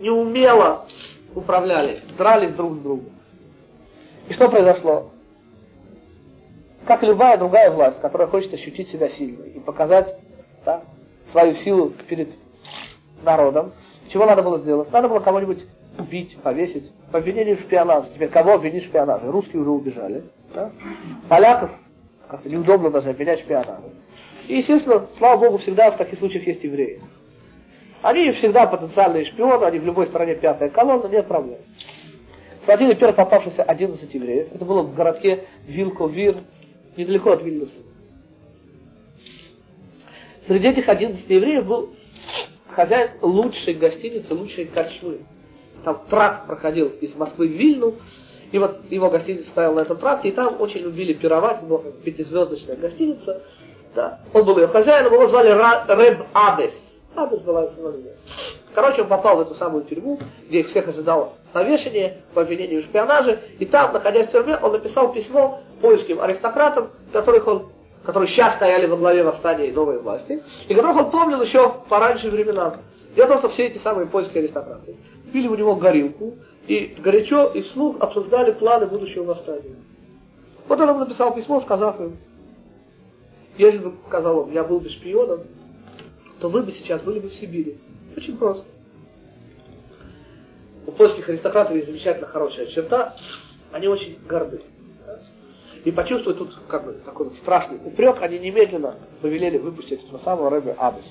неумело 0.00 0.86
управляли, 1.36 2.00
дрались 2.16 2.52
друг 2.52 2.76
с 2.76 2.78
другом. 2.80 3.10
И 4.28 4.32
что 4.32 4.48
произошло? 4.48 5.10
Как 6.84 7.02
любая 7.02 7.36
другая 7.36 7.70
власть, 7.70 8.00
которая 8.00 8.28
хочет 8.28 8.52
ощутить 8.54 8.88
себя 8.88 9.08
сильной 9.08 9.50
и 9.50 9.60
показать 9.60 10.18
да, 10.64 10.82
свою 11.30 11.54
силу 11.54 11.92
перед 12.08 12.30
народом, 13.22 13.72
чего 14.08 14.26
надо 14.26 14.42
было 14.42 14.58
сделать? 14.58 14.90
Надо 14.92 15.08
было 15.08 15.20
кого-нибудь 15.20 15.64
убить, 15.98 16.36
повесить. 16.42 16.92
По 17.10 17.18
обвинению 17.18 17.56
в 17.56 17.60
шпионаже. 17.60 18.08
Теперь 18.14 18.28
кого 18.28 18.54
обвинить 18.54 18.84
в 18.84 18.86
шпионаже? 18.86 19.30
Русские 19.30 19.62
уже 19.62 19.70
убежали. 19.70 20.24
Да? 20.54 20.70
Поляков 21.28 21.70
как-то 22.28 22.48
неудобно 22.48 22.90
даже 22.90 23.10
обвинять 23.10 23.40
в 23.40 23.44
шпионаже. 23.44 23.90
И, 24.48 24.56
естественно, 24.56 25.06
слава 25.18 25.40
Богу, 25.40 25.58
всегда 25.58 25.90
в 25.90 25.96
таких 25.96 26.18
случаях 26.18 26.46
есть 26.46 26.62
евреи. 26.62 27.00
Они 28.02 28.30
всегда 28.32 28.66
потенциальные 28.66 29.24
шпионы, 29.24 29.64
они 29.64 29.78
в 29.78 29.84
любой 29.84 30.06
стране 30.06 30.34
пятая 30.34 30.68
колонна, 30.68 31.08
нет 31.08 31.26
проблем. 31.26 31.58
Схватили 32.62 32.94
первый 32.94 33.14
попавшийся 33.14 33.62
11 33.62 34.12
евреев. 34.12 34.48
Это 34.52 34.64
было 34.64 34.82
в 34.82 34.94
городке 34.94 35.44
Вилковир, 35.66 36.42
недалеко 36.96 37.32
от 37.32 37.42
Вильнюса. 37.42 37.76
Среди 40.46 40.68
этих 40.68 40.88
11 40.88 41.28
евреев 41.28 41.66
был 41.66 41.90
хозяин 42.68 43.10
лучшей 43.22 43.74
гостиницы, 43.74 44.34
лучшей 44.34 44.66
корчмы. 44.66 45.20
Там 45.84 46.02
тракт 46.08 46.46
проходил 46.46 46.88
из 47.00 47.14
Москвы 47.14 47.48
в 47.48 47.52
Вильну, 47.52 47.94
и 48.52 48.58
вот 48.58 48.80
его 48.90 49.10
гостиница 49.10 49.48
стояла 49.48 49.76
на 49.76 49.80
этом 49.80 49.96
тракте, 49.96 50.28
и 50.28 50.32
там 50.32 50.60
очень 50.60 50.80
любили 50.80 51.12
пировать, 51.12 51.62
была 51.62 51.82
пятизвездочная 52.04 52.76
гостиница. 52.76 53.42
Да. 53.94 54.20
Он 54.32 54.44
был 54.44 54.58
ее 54.58 54.66
хозяином, 54.66 55.14
его 55.14 55.26
звали 55.26 55.50
Рэб 55.50 56.26
Адес. 56.32 56.95
Адес 57.16 57.40
была 57.40 57.62
его 57.62 57.72
фамилия. 57.72 58.16
Короче, 58.74 59.02
он 59.02 59.08
попал 59.08 59.36
в 59.36 59.40
эту 59.40 59.54
самую 59.54 59.84
тюрьму, 59.84 60.18
где 60.48 60.60
их 60.60 60.68
всех 60.68 60.88
ожидало 60.88 61.32
повешение 61.52 62.22
по 62.34 62.42
обвинению 62.42 62.82
в 62.82 62.84
шпионаже, 62.84 63.40
и 63.58 63.64
там, 63.64 63.92
находясь 63.92 64.28
в 64.28 64.32
тюрьме, 64.32 64.58
он 64.58 64.72
написал 64.72 65.12
письмо 65.12 65.60
польским 65.80 66.20
аристократам, 66.20 66.90
которых 67.12 67.46
он 67.46 67.66
которые 68.06 68.28
сейчас 68.28 68.54
стояли 68.54 68.86
во 68.86 68.96
главе 68.96 69.24
восстания 69.24 69.66
и 69.66 69.72
новой 69.72 69.98
власти, 69.98 70.40
и 70.68 70.74
которых 70.74 70.96
он 70.96 71.10
помнил 71.10 71.42
еще 71.42 71.74
по 71.88 71.98
раньше 71.98 72.30
временам. 72.30 72.76
Дело 73.16 73.26
в 73.26 73.28
том, 73.30 73.38
что 73.38 73.48
все 73.48 73.66
эти 73.66 73.78
самые 73.78 74.06
польские 74.06 74.44
аристократы 74.44 74.94
пили 75.32 75.48
у 75.48 75.56
него 75.56 75.74
горилку 75.74 76.34
и 76.68 76.94
горячо 76.98 77.46
и 77.46 77.62
вслух 77.62 77.96
обсуждали 77.98 78.52
планы 78.52 78.86
будущего 78.86 79.24
восстания. 79.24 79.74
Вот 80.68 80.80
он 80.80 80.98
написал 80.98 81.34
письмо, 81.34 81.60
сказав 81.60 82.00
им, 82.00 82.16
если 83.58 83.78
бы, 83.78 83.94
сказал 84.06 84.38
он, 84.40 84.52
я 84.52 84.62
был 84.62 84.80
бы 84.80 84.88
шпионом, 84.88 85.40
то 86.40 86.48
вы 86.48 86.62
бы 86.62 86.72
сейчас 86.72 87.02
были 87.02 87.18
бы 87.18 87.28
в 87.28 87.34
Сибири. 87.34 87.78
Очень 88.16 88.36
просто. 88.36 88.64
У 90.86 90.92
польских 90.92 91.28
аристократов 91.28 91.74
есть 91.74 91.86
замечательно 91.86 92.26
хорошая 92.26 92.66
черта, 92.66 93.16
они 93.72 93.88
очень 93.88 94.18
горды 94.28 94.62
и 95.86 95.92
почувствовать 95.92 96.38
тут 96.38 96.52
как 96.66 96.84
бы 96.84 96.94
такой 97.04 97.32
страшный 97.34 97.76
упрек, 97.76 98.20
они 98.20 98.40
немедленно 98.40 98.96
повелели 99.22 99.56
выпустить 99.56 100.02
этого 100.02 100.18
самого 100.18 100.50
Рэбе 100.50 100.74
Абеса. 100.76 101.06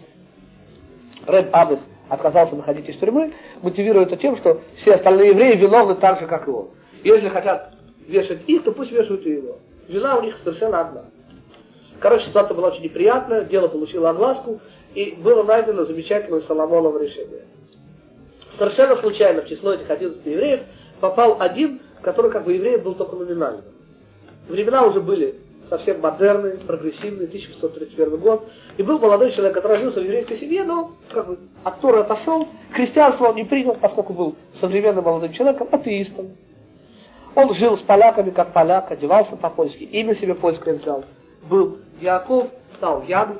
Рэб 1.25 1.47
Абес 1.53 1.87
отказался 2.09 2.57
находить 2.57 2.89
из 2.89 2.97
тюрьмы, 2.97 3.33
мотивируя 3.61 4.03
это 4.03 4.17
тем, 4.17 4.35
что 4.35 4.61
все 4.75 4.95
остальные 4.95 5.29
евреи 5.29 5.55
виновны 5.55 5.95
так 5.95 6.19
же, 6.19 6.27
как 6.27 6.45
его. 6.47 6.71
Если 7.05 7.29
хотят 7.29 7.73
вешать 8.05 8.41
их, 8.47 8.65
то 8.65 8.73
пусть 8.73 8.91
вешают 8.91 9.25
и 9.25 9.35
его. 9.35 9.59
Вина 9.87 10.17
у 10.17 10.23
них 10.23 10.35
совершенно 10.39 10.81
одна. 10.81 11.05
Короче, 12.01 12.25
ситуация 12.25 12.53
была 12.53 12.67
очень 12.67 12.83
неприятная, 12.83 13.45
дело 13.45 13.69
получило 13.69 14.09
огласку, 14.09 14.59
и 14.95 15.11
было 15.11 15.43
найдено 15.43 15.83
замечательное 15.83 16.41
Соломоново 16.41 17.03
решение. 17.03 17.43
Совершенно 18.49 18.95
случайно 18.95 19.41
в 19.41 19.47
число 19.47 19.73
этих 19.73 19.89
11 19.89 20.25
евреев 20.25 20.61
попал 20.99 21.37
один, 21.39 21.81
который 22.01 22.31
как 22.31 22.45
бы 22.45 22.53
евреем 22.53 22.81
был 22.81 22.95
только 22.95 23.15
номинально. 23.15 23.63
Времена 24.47 24.85
уже 24.85 25.01
были 25.01 25.35
совсем 25.69 25.99
модерные, 25.99 26.57
прогрессивные, 26.57 27.27
1531 27.27 28.17
год. 28.17 28.47
И 28.77 28.83
был 28.83 28.99
молодой 28.99 29.31
человек, 29.31 29.53
который 29.53 29.77
родился 29.77 29.99
в 29.99 30.03
еврейской 30.03 30.35
семье, 30.35 30.63
но 30.63 30.91
как 31.11 31.27
бы 31.27 31.39
от 31.63 31.81
Торы 31.81 31.99
отошел. 31.99 32.47
Христианство 32.71 33.29
он 33.29 33.35
не 33.35 33.43
принял, 33.43 33.75
поскольку 33.75 34.13
был 34.13 34.35
современным 34.53 35.03
молодым 35.03 35.33
человеком, 35.33 35.67
атеистом. 35.71 36.37
Он 37.33 37.53
жил 37.53 37.77
с 37.77 37.81
поляками, 37.81 38.29
как 38.29 38.53
поляк, 38.53 38.91
одевался 38.91 39.35
по-польски, 39.35 39.83
имя 39.83 40.15
себе 40.15 40.35
польское 40.35 40.75
взял. 40.75 41.03
Был 41.49 41.79
Яков, 41.99 42.47
стал 42.75 43.03
Ян. 43.03 43.39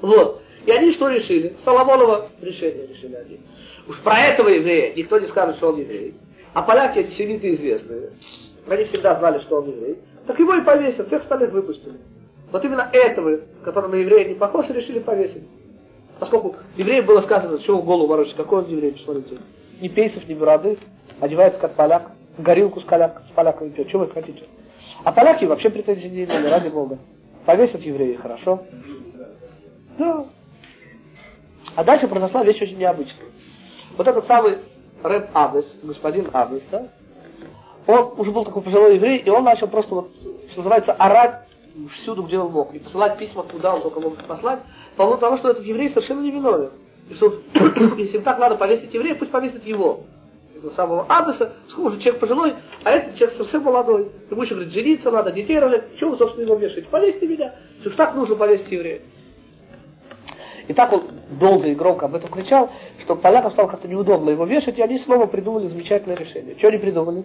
Вот. 0.00 0.42
И 0.66 0.70
они 0.70 0.92
что 0.92 1.08
решили? 1.08 1.56
Соломонова 1.64 2.28
решение 2.42 2.86
решили 2.86 3.14
они. 3.14 3.40
Уж 3.88 3.98
про 4.00 4.18
этого 4.18 4.48
еврея 4.48 4.94
никто 4.94 5.18
не 5.18 5.26
скажет, 5.26 5.56
что 5.56 5.70
он 5.70 5.80
еврей. 5.80 6.14
А 6.52 6.62
поляки 6.62 6.98
антисемиты 6.98 7.54
известные. 7.54 8.10
Они 8.68 8.84
всегда 8.84 9.16
знали, 9.16 9.38
что 9.40 9.56
он 9.56 9.70
еврей. 9.70 9.98
Так 10.26 10.38
его 10.38 10.54
и 10.54 10.60
повесят, 10.60 11.06
всех 11.06 11.22
остальных 11.22 11.52
выпустили. 11.52 11.94
Вот 12.52 12.64
именно 12.64 12.88
этого, 12.92 13.40
который 13.64 13.90
на 13.90 13.94
еврея 13.96 14.28
не 14.28 14.34
похож, 14.34 14.68
решили 14.70 14.98
повесить. 14.98 15.44
Поскольку 16.18 16.56
евреям 16.76 17.06
было 17.06 17.20
сказано, 17.20 17.58
чего 17.60 17.80
в 17.80 17.84
голову 17.84 18.08
ворочать, 18.08 18.36
какой 18.36 18.64
он 18.64 18.70
еврей, 18.70 18.92
посмотрите. 18.92 19.38
Ни 19.80 19.88
пейсов, 19.88 20.28
ни 20.28 20.34
бороды, 20.34 20.76
одевается 21.20 21.60
как 21.60 21.74
поляк, 21.74 22.10
горилку 22.36 22.80
с, 22.80 22.84
поляк, 22.84 23.22
с 23.30 23.34
поляками 23.34 23.70
пьет, 23.70 23.88
чего 23.88 24.04
вы 24.04 24.10
хотите. 24.10 24.42
А 25.04 25.12
поляки 25.12 25.44
вообще 25.44 25.70
претензий 25.70 26.08
не 26.08 26.24
имели, 26.24 26.48
ради 26.48 26.68
Бога. 26.68 26.98
Повесят 27.48 27.80
евреи, 27.80 28.14
хорошо. 28.16 28.62
Да. 29.96 30.26
А 31.74 31.82
дальше 31.82 32.06
произошла 32.06 32.44
вещь 32.44 32.60
очень 32.60 32.76
необычная. 32.76 33.24
Вот 33.96 34.06
этот 34.06 34.26
самый 34.26 34.58
Рэб 35.02 35.30
Авес, 35.32 35.78
господин 35.82 36.28
Авес, 36.34 36.62
да, 36.70 36.88
он 37.86 38.12
уже 38.18 38.32
был 38.32 38.44
такой 38.44 38.60
пожилой 38.60 38.96
еврей, 38.96 39.16
и 39.16 39.30
он 39.30 39.44
начал 39.44 39.66
просто, 39.66 39.94
вот, 39.94 40.10
что 40.50 40.58
называется, 40.58 40.92
орать 40.92 41.48
всюду, 41.94 42.24
где 42.24 42.38
он 42.38 42.52
мог, 42.52 42.74
и 42.74 42.80
посылать 42.80 43.16
письма, 43.16 43.44
куда 43.44 43.76
он 43.76 43.80
только 43.80 43.98
мог 43.98 44.22
послать, 44.24 44.60
по 44.96 45.04
поводу 45.04 45.20
того, 45.22 45.38
что 45.38 45.48
этот 45.48 45.64
еврей 45.64 45.88
совершенно 45.88 46.20
не 46.20 46.30
виновен. 46.30 46.72
И 47.08 47.14
что, 47.14 47.32
если 47.96 48.18
им 48.18 48.24
так 48.24 48.38
надо 48.38 48.56
повесить 48.56 48.92
еврея, 48.92 49.14
пусть 49.14 49.30
повесит 49.30 49.64
его. 49.64 50.00
Этого 50.58 50.70
самого 50.72 51.06
Абеса, 51.08 51.52
сколько 51.68 51.88
уже 51.88 52.00
человек 52.00 52.20
пожилой, 52.20 52.56
а 52.82 52.90
этот 52.90 53.14
человек 53.14 53.36
совсем 53.36 53.62
молодой. 53.62 54.10
Ему 54.28 54.42
еще, 54.42 54.54
говорит, 54.54 54.72
жениться 54.72 55.10
надо, 55.10 55.30
детей 55.30 55.58
рожать, 55.58 55.96
чего 55.98 56.10
вы, 56.10 56.16
собственно, 56.16 56.44
его 56.44 56.56
вешаете? 56.56 56.88
Повесьте 56.90 57.28
меня. 57.28 57.54
Ж 57.84 57.90
так 57.90 58.14
нужно 58.16 58.34
повесить 58.34 58.70
еврея. 58.70 59.02
И 60.66 60.72
так 60.72 60.92
он 60.92 61.04
долго 61.38 61.68
и 61.68 61.74
громко 61.74 62.06
об 62.06 62.14
этом 62.16 62.30
кричал, 62.30 62.70
что 63.00 63.14
полякам 63.14 63.52
стало 63.52 63.68
как-то 63.68 63.88
неудобно 63.88 64.30
его 64.30 64.44
вешать, 64.44 64.78
и 64.78 64.82
они 64.82 64.98
снова 64.98 65.26
придумали 65.26 65.66
замечательное 65.66 66.16
решение. 66.16 66.56
Что 66.58 66.68
они 66.68 66.78
придумали? 66.78 67.24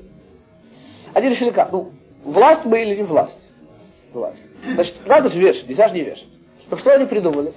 Они 1.13 1.29
решили 1.29 1.49
как? 1.49 1.71
Ну, 1.71 1.91
власть 2.23 2.65
мы 2.65 2.83
или 2.83 2.95
не 2.95 3.03
власть? 3.03 3.37
Власть. 4.13 4.41
Значит, 4.75 4.95
надо 5.07 5.29
же 5.29 5.39
вешать, 5.39 5.67
нельзя 5.67 5.89
же 5.89 5.95
не 5.95 6.01
вешать. 6.01 6.27
Ну 6.69 6.77
что 6.77 6.93
они 6.93 7.05
придумали? 7.05 7.53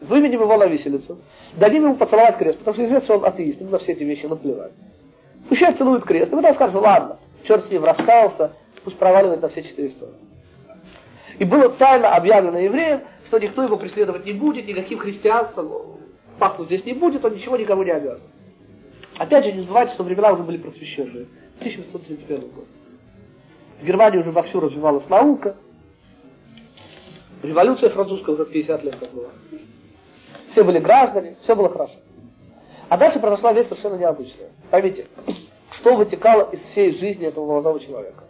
Выведем 0.00 0.40
его 0.40 0.56
на 0.56 0.64
виселицу, 0.64 1.18
дадим 1.56 1.84
ему 1.84 1.96
поцеловать 1.96 2.38
крест, 2.38 2.58
потому 2.58 2.74
что 2.74 2.84
известно, 2.84 3.04
что 3.04 3.18
он 3.18 3.26
атеист, 3.26 3.60
ему 3.60 3.70
на 3.70 3.78
все 3.78 3.92
эти 3.92 4.02
вещи 4.02 4.24
наплевать. 4.24 4.72
Пусть 5.48 5.76
целует 5.76 6.04
крест, 6.04 6.32
и 6.32 6.36
мы 6.36 6.42
тогда 6.42 6.54
скажем, 6.54 6.76
ладно, 6.76 7.18
черт 7.44 7.66
с 7.66 7.70
ним 7.70 7.84
раскаялся, 7.84 8.52
пусть 8.84 8.96
проваливает 8.96 9.42
на 9.42 9.48
все 9.48 9.62
четыре 9.62 9.90
стороны. 9.90 10.18
И 11.38 11.44
было 11.44 11.70
тайно 11.70 12.14
объявлено 12.14 12.58
евреям, 12.58 13.02
что 13.26 13.38
никто 13.38 13.62
его 13.62 13.76
преследовать 13.76 14.24
не 14.24 14.32
будет, 14.32 14.66
никаким 14.66 14.98
христианством 14.98 15.98
пахнуть 16.38 16.68
здесь 16.68 16.84
не 16.84 16.94
будет, 16.94 17.24
он 17.24 17.34
ничего 17.34 17.56
никому 17.56 17.82
не 17.82 17.90
обязан. 17.90 18.26
Опять 19.18 19.44
же, 19.44 19.52
не 19.52 19.60
забывайте, 19.60 19.92
что 19.94 20.02
времена 20.02 20.32
уже 20.32 20.42
были 20.42 20.56
просвещенные. 20.56 21.26
1831 21.58 22.48
год. 22.48 22.66
В 23.80 23.84
Германии 23.84 24.18
уже 24.18 24.30
вовсю 24.30 24.60
развивалась 24.60 25.08
наука. 25.08 25.56
Революция 27.42 27.90
французская 27.90 28.34
уже 28.34 28.46
50 28.46 28.84
лет 28.84 28.96
как 28.96 29.10
была. 29.12 29.28
Все 30.50 30.64
были 30.64 30.78
граждане, 30.78 31.36
все 31.42 31.54
было 31.54 31.68
хорошо. 31.68 31.94
А 32.90 32.96
дальше 32.96 33.20
произошла 33.20 33.52
вещь 33.52 33.66
совершенно 33.66 33.94
необычная. 33.94 34.50
Поймите, 34.68 35.06
что 35.70 35.94
вытекало 35.94 36.50
из 36.50 36.60
всей 36.60 36.92
жизни 36.92 37.24
этого 37.24 37.46
молодого 37.46 37.78
человека. 37.78 38.24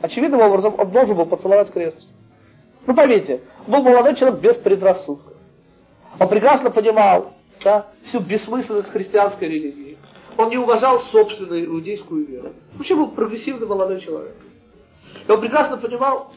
Очевидным 0.00 0.40
образом 0.40 0.76
он 0.78 0.92
должен 0.92 1.16
был 1.16 1.26
поцеловать 1.26 1.72
крест. 1.72 1.96
Ну 2.86 2.94
поймите, 2.94 3.40
был 3.66 3.82
молодой 3.82 4.14
человек 4.14 4.38
без 4.38 4.56
предрассудков. 4.56 5.32
Он 6.20 6.28
прекрасно 6.28 6.70
понимал 6.70 7.32
да, 7.64 7.88
всю 8.04 8.20
бессмысленность 8.20 8.90
христианской 8.90 9.48
религии. 9.48 9.98
Он 10.36 10.48
не 10.48 10.58
уважал 10.58 11.00
собственную 11.00 11.66
иудейскую 11.66 12.26
веру. 12.26 12.52
Вообще 12.74 12.94
был 12.94 13.10
прогрессивный 13.10 13.66
молодой 13.66 14.00
человек. 14.02 14.36
И 15.26 15.32
он 15.32 15.40
прекрасно 15.40 15.78
понимал, 15.78 16.32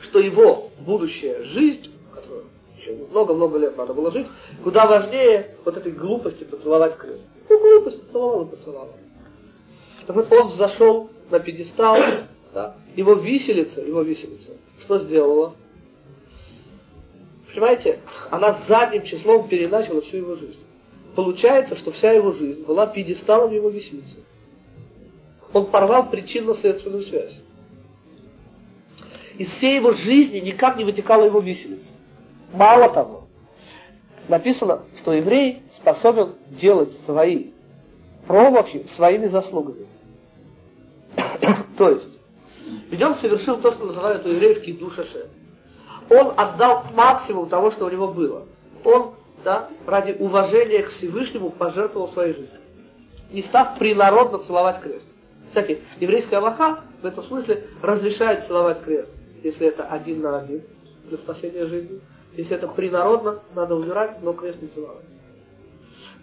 что 0.00 0.20
его 0.20 0.70
будущая 0.78 1.42
жизнь, 1.42 1.92
которую 2.14 2.46
еще 2.86 3.06
много-много 3.10 3.58
лет 3.58 3.76
надо 3.76 3.94
было 3.94 4.10
жить, 4.10 4.26
куда 4.62 4.86
важнее 4.86 5.56
вот 5.64 5.76
этой 5.76 5.92
глупости 5.92 6.44
поцеловать 6.44 6.96
крест. 6.96 7.26
Ну, 7.48 7.60
глупость 7.60 8.02
поцеловал 8.02 8.44
и 8.44 8.50
поцеловал. 8.50 8.94
Так 10.06 10.16
вот 10.16 10.32
он 10.32 10.50
зашел 10.50 11.10
на 11.30 11.40
пьедестал, 11.40 11.98
да? 12.54 12.76
Его 12.94 13.14
виселица, 13.14 13.80
его 13.80 14.02
виселица, 14.02 14.52
что 14.80 14.98
сделала? 15.00 15.54
Понимаете, 17.48 18.00
она 18.30 18.52
задним 18.52 19.02
числом 19.02 19.48
переначала 19.48 20.00
всю 20.02 20.18
его 20.18 20.36
жизнь. 20.36 20.60
Получается, 21.14 21.74
что 21.76 21.90
вся 21.90 22.12
его 22.12 22.32
жизнь 22.32 22.64
была 22.64 22.86
пьедесталом 22.86 23.52
его 23.52 23.70
виселицы. 23.70 24.16
Он 25.52 25.66
порвал 25.66 26.10
причинно-следственную 26.10 27.02
связь. 27.02 27.40
Из 29.38 29.50
всей 29.50 29.76
его 29.76 29.92
жизни 29.92 30.38
никак 30.38 30.76
не 30.76 30.84
вытекала 30.84 31.24
его 31.24 31.40
виселица. 31.40 31.95
Мало 32.52 32.88
того, 32.90 33.24
написано, 34.28 34.82
что 34.98 35.12
еврей 35.12 35.62
способен 35.72 36.34
делать 36.50 36.92
свои 37.00 37.50
промахи 38.26 38.86
своими 38.88 39.26
заслугами. 39.26 39.86
То 41.78 41.90
есть, 41.90 42.08
ведь 42.90 43.02
он 43.02 43.14
совершил 43.14 43.58
то, 43.58 43.72
что 43.72 43.86
называют 43.86 44.24
у 44.26 44.28
евреев 44.28 44.62
кидушаше. 44.62 45.28
Он 46.10 46.32
отдал 46.36 46.84
максимум 46.94 47.48
того, 47.48 47.70
что 47.70 47.86
у 47.86 47.90
него 47.90 48.08
было. 48.08 48.46
Он 48.84 49.14
да, 49.44 49.68
ради 49.86 50.12
уважения 50.18 50.82
к 50.82 50.88
Всевышнему 50.88 51.50
пожертвовал 51.50 52.08
своей 52.08 52.34
жизнью. 52.34 52.60
Не 53.30 53.42
став 53.42 53.78
принародно 53.78 54.38
целовать 54.38 54.80
крест. 54.80 55.08
Кстати, 55.48 55.80
еврейская 56.00 56.38
Аллаха 56.38 56.80
в 57.00 57.06
этом 57.06 57.24
смысле 57.24 57.64
разрешает 57.82 58.44
целовать 58.44 58.82
крест, 58.82 59.12
если 59.42 59.68
это 59.68 59.84
один 59.84 60.20
на 60.20 60.38
один 60.40 60.62
для 61.04 61.18
спасения 61.18 61.66
жизни. 61.66 62.00
Если 62.36 62.54
это 62.54 62.68
принародно, 62.68 63.40
надо 63.54 63.74
умирать, 63.74 64.22
но 64.22 64.34
крест 64.34 64.60
не 64.60 64.68
целовать. 64.68 65.04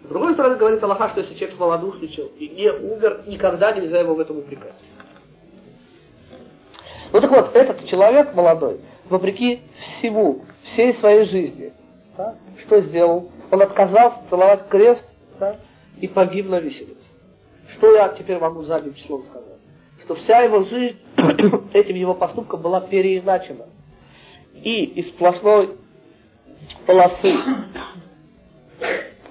С 0.04 0.08
другой 0.08 0.34
стороны, 0.34 0.56
говорит 0.56 0.82
Аллаха, 0.82 1.08
что 1.08 1.20
если 1.20 1.34
человек 1.34 1.56
смолодушничал 1.56 2.30
и 2.38 2.48
не 2.48 2.70
умер, 2.70 3.24
никогда 3.26 3.72
нельзя 3.72 4.00
его 4.00 4.14
в 4.14 4.20
этом 4.20 4.38
упрекать. 4.38 4.74
Ну 7.12 7.20
так 7.20 7.30
вот, 7.30 7.56
этот 7.56 7.84
человек 7.84 8.34
молодой, 8.34 8.80
вопреки 9.08 9.62
всему, 9.78 10.44
всей 10.62 10.92
своей 10.94 11.24
жизни, 11.24 11.72
да, 12.16 12.36
что 12.58 12.80
сделал? 12.80 13.30
Он 13.50 13.62
отказался 13.62 14.26
целовать 14.28 14.68
крест 14.68 15.04
да, 15.40 15.56
и 16.00 16.06
погиб 16.06 16.48
на 16.48 16.60
виселице. 16.60 17.06
Что 17.70 17.94
я 17.94 18.08
теперь 18.10 18.38
могу 18.38 18.62
задним 18.62 18.94
числом 18.94 19.24
сказать? 19.24 19.58
Что 20.02 20.14
вся 20.14 20.40
его 20.40 20.62
жизнь 20.62 20.98
этим 21.72 21.96
его 21.96 22.14
поступком 22.14 22.60
была 22.60 22.80
переиначена. 22.80 23.66
И 24.62 24.84
из 24.84 25.08
сплошной 25.08 25.76
полосы 26.86 27.34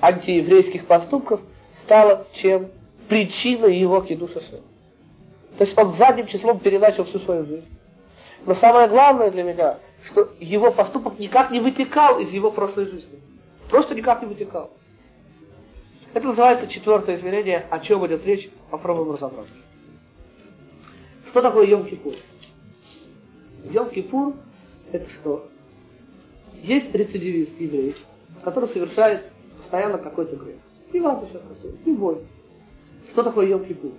антиеврейских 0.01 0.85
поступков 0.85 1.41
стала 1.73 2.27
чем? 2.33 2.69
Причиной 3.09 3.75
его 3.77 4.01
кидуша 4.01 4.39
то 5.57 5.65
есть 5.65 5.77
он 5.77 5.93
задним 5.93 6.27
числом 6.27 6.59
переначал 6.59 7.05
всю 7.05 7.19
свою 7.19 7.45
жизнь. 7.45 7.67
Но 8.45 8.55
самое 8.55 8.87
главное 8.89 9.29
для 9.31 9.43
меня, 9.43 9.77
что 10.05 10.29
его 10.39 10.71
поступок 10.71 11.19
никак 11.19 11.51
не 11.51 11.59
вытекал 11.59 12.19
из 12.19 12.31
его 12.31 12.51
прошлой 12.51 12.85
жизни. 12.85 13.19
Просто 13.69 13.95
никак 13.95 14.21
не 14.21 14.27
вытекал. 14.27 14.71
Это 16.13 16.27
называется 16.27 16.67
четвертое 16.67 17.15
измерение, 17.15 17.65
о 17.69 17.79
чем 17.79 18.05
идет 18.05 18.25
речь, 18.25 18.49
попробуем 18.69 19.11
разобраться. 19.11 19.53
Что 21.29 21.41
такое 21.41 21.67
Йом-Кипур? 21.67 22.15
Йом-Кипур 23.63 24.35
это 24.91 25.09
что? 25.09 25.47
Есть 26.63 26.95
рецидивист 26.95 27.59
еврей, 27.59 27.95
который 28.43 28.69
совершает 28.69 29.25
постоянно 29.57 29.97
какой-то 29.97 30.37
грех. 30.37 30.55
Не 30.93 31.01
важно 31.01 31.27
сейчас 31.27 31.41
какой, 31.41 31.77
любой. 31.85 32.17
Что 33.11 33.23
такое 33.23 33.47
Йом-Кипур? 33.47 33.91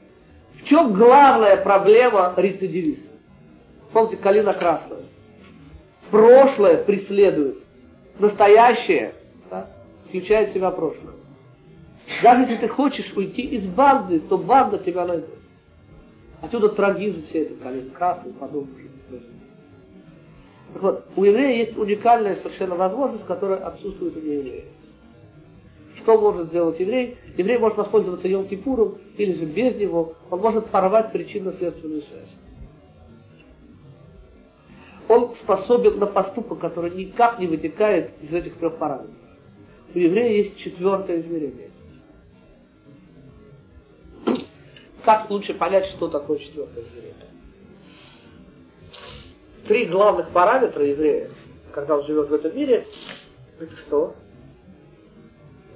В 0.55 0.65
чем 0.65 0.95
главная 0.95 1.59
проблема 1.59 2.33
рецидивиста? 2.39 3.11
Помните, 3.93 4.17
калина 4.17 4.55
красная. 4.55 5.03
Прошлое 6.11 6.83
преследует. 6.83 7.59
Настоящее 8.19 9.13
да, 9.51 9.69
включает 10.09 10.51
в 10.51 10.55
себя 10.55 10.71
прошлое. 10.71 11.15
Даже 12.23 12.43
если 12.43 12.57
ты 12.57 12.69
хочешь 12.69 13.13
уйти 13.15 13.43
из 13.43 13.67
банды, 13.67 14.21
то 14.21 14.39
банда 14.39 14.79
тебя 14.79 15.05
найдет. 15.05 15.39
Отсюда 16.41 16.71
трагизм 16.71 17.25
все 17.27 17.43
это, 17.43 17.55
калина 17.63 17.91
красная, 17.91 18.33
подобное. 18.33 18.94
Так 20.75 20.83
вот, 20.83 21.05
у 21.17 21.25
еврея 21.25 21.57
есть 21.57 21.77
уникальная 21.79 22.37
совершенно 22.37 22.75
возможность, 22.75 23.27
которая 23.27 23.61
отсутствует 23.61 24.17
у 24.17 24.21
нееврея. 24.21 24.65
Что 25.97 26.21
может 26.21 26.49
сделать 26.49 26.79
еврей? 26.81 27.17
Еврей 27.37 27.59
может 27.59 27.79
воспользоваться 27.79 28.29
Йом-Кипуром, 28.29 28.99
или 29.17 29.35
же 29.35 29.47
без 29.47 29.77
него, 29.77 30.15
он 30.31 30.41
может 30.41 30.67
порвать 30.67 31.13
причинно-следственную 31.13 32.03
связь. 32.03 32.35
Он 35.09 35.35
способен 35.37 35.99
на 35.99 36.07
поступок, 36.07 36.59
который 36.59 36.91
никак 36.91 37.39
не 37.39 37.47
вытекает 37.47 38.11
из 38.21 38.33
этих 38.33 38.57
трех 38.57 38.77
параметров. 38.77 39.15
У 39.95 39.99
еврея 39.99 40.37
есть 40.37 40.59
четвертое 40.59 41.21
измерение. 41.21 41.71
как 45.05 45.31
лучше 45.31 45.55
понять, 45.55 45.87
что 45.87 46.09
такое 46.09 46.39
четвертое 46.39 46.85
измерение. 46.85 47.34
Три 49.67 49.87
главных 49.87 50.29
параметра 50.29 50.85
еврея, 50.85 51.31
когда 51.73 51.97
он 51.97 52.05
живет 52.05 52.29
в 52.29 52.35
этом 52.35 52.55
мире, 52.55 52.87
это 53.59 53.77
что? 53.77 54.15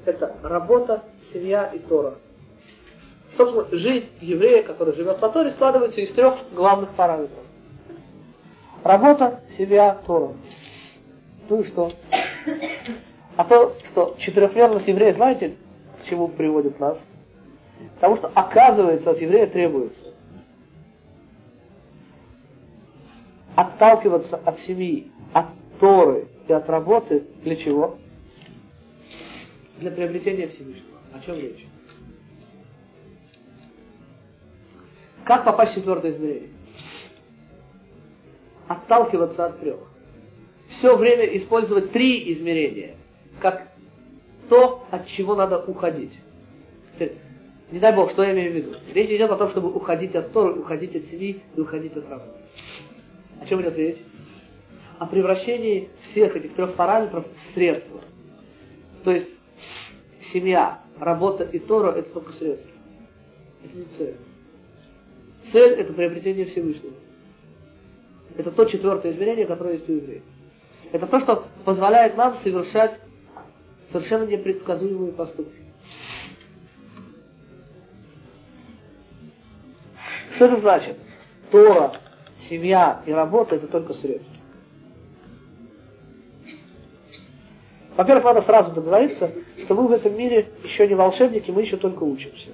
Это 0.05 0.37
работа, 0.43 1.05
семья 1.33 1.67
и 1.67 1.79
Тора. 1.79 2.17
Собственно, 3.37 3.67
жизнь 3.73 4.07
еврея, 4.21 4.63
который 4.63 4.95
живет 4.95 5.21
по 5.21 5.31
Торе, 5.31 5.51
складывается 5.53 6.01
из 6.03 6.11
трех 6.11 6.35
главных 6.53 6.91
параметров. 6.91 7.45
Работа, 8.85 9.41
семья, 9.57 9.99
Тора. 10.07 10.35
Ну 11.49 11.61
и 11.61 11.65
что? 11.65 11.91
А 13.37 13.45
то, 13.45 13.75
что 13.91 14.17
четырехмерность 14.19 14.87
еврея, 14.87 15.15
знаете, 15.15 15.57
к 16.03 16.09
чему 16.09 16.29
приводит 16.29 16.79
нас? 16.79 16.99
Потому 17.95 18.17
что, 18.17 18.31
оказывается, 18.35 19.11
от 19.11 19.21
еврея 19.21 19.47
требуется 19.47 20.09
отталкиваться 23.59 24.37
от 24.37 24.61
семьи, 24.61 25.11
от 25.33 25.47
Торы 25.81 26.29
и 26.47 26.53
от 26.53 26.69
работы 26.71 27.25
для 27.43 27.57
чего? 27.57 27.99
Для 29.81 29.91
приобретения 29.91 30.47
Всевышнего. 30.47 30.97
О 31.13 31.19
чем 31.19 31.35
речь? 31.35 31.67
Как 35.25 35.45
попасть 35.45 35.73
в 35.73 35.75
четвертое 35.75 36.13
измерение? 36.13 36.51
Отталкиваться 38.69 39.47
от 39.47 39.59
трех. 39.59 39.81
Все 40.69 40.97
время 40.97 41.25
использовать 41.37 41.91
три 41.91 42.33
измерения, 42.33 42.95
как 43.41 43.73
то, 44.49 44.87
от 44.93 45.09
чего 45.09 45.35
надо 45.35 45.59
уходить. 45.65 46.13
Не 47.73 47.81
дай 47.81 47.93
Бог, 47.93 48.13
что 48.13 48.23
я 48.23 48.33
имею 48.33 48.53
в 48.53 48.55
виду? 48.55 48.75
Речь 48.95 49.11
идет 49.11 49.33
о 49.33 49.37
том, 49.37 49.51
чтобы 49.51 49.73
уходить 49.73 50.15
от 50.15 50.31
Торы, 50.33 50.61
уходить 50.61 50.95
от 50.95 51.07
семьи 51.07 51.43
и 51.57 51.61
уходить 51.61 51.97
от 51.97 52.09
работы. 52.09 52.39
Чем 53.49 53.63
идет 53.63 53.77
речь? 53.77 53.99
О 54.99 55.07
превращении 55.07 55.91
всех 56.03 56.37
этих 56.37 56.55
трех 56.55 56.75
параметров 56.75 57.27
в 57.37 57.45
средства. 57.55 58.01
То 59.05 59.13
есть 59.13 59.29
семья, 60.21 60.81
работа 60.99 61.45
и 61.45 61.59
Тора 61.59 61.93
это 61.93 62.11
только 62.11 62.33
средство. 62.33 62.71
Это 63.65 63.77
не 63.77 63.85
цель. 63.85 64.17
Цель 65.53 65.73
это 65.73 65.93
приобретение 65.93 66.45
Всевышнего. 66.47 66.95
Это 68.37 68.51
то 68.51 68.65
четвертое 68.65 69.13
измерение, 69.13 69.47
которое 69.47 69.75
есть 69.75 69.89
у 69.89 69.93
евреев. 69.93 70.23
Это 70.93 71.07
то, 71.07 71.21
что 71.21 71.47
позволяет 71.65 72.17
нам 72.17 72.35
совершать 72.35 72.99
совершенно 73.91 74.25
непредсказуемые 74.25 75.13
поступки. 75.13 75.63
Что 80.35 80.45
это 80.45 80.57
значит? 80.57 80.97
Тора, 81.51 81.93
семья 82.49 83.03
и 83.07 83.13
работа 83.13 83.57
это 83.57 83.67
только 83.67 83.95
средства. 83.95 84.37
Во-первых, 87.97 88.25
надо 88.25 88.43
сразу 88.43 88.71
договориться, 88.71 89.33
что 89.65 89.75
мы 89.75 89.89
в 89.89 89.93
этом 89.93 90.17
мире 90.17 90.53
еще 90.63 90.87
не 90.87 90.95
волшебники, 90.95 91.51
мы 91.51 91.63
еще 91.63 91.77
только 91.77 92.05
учимся. 92.05 92.51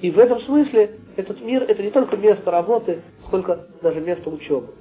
И 0.00 0.12
в 0.12 0.18
этом 0.20 0.40
смысле 0.40 1.00
этот 1.16 1.40
мир 1.40 1.64
это 1.64 1.82
не 1.82 1.90
только 1.90 2.16
место 2.16 2.52
работы, 2.52 3.02
сколько 3.24 3.66
даже 3.82 4.00
место 4.00 4.30
учебы. 4.30 4.72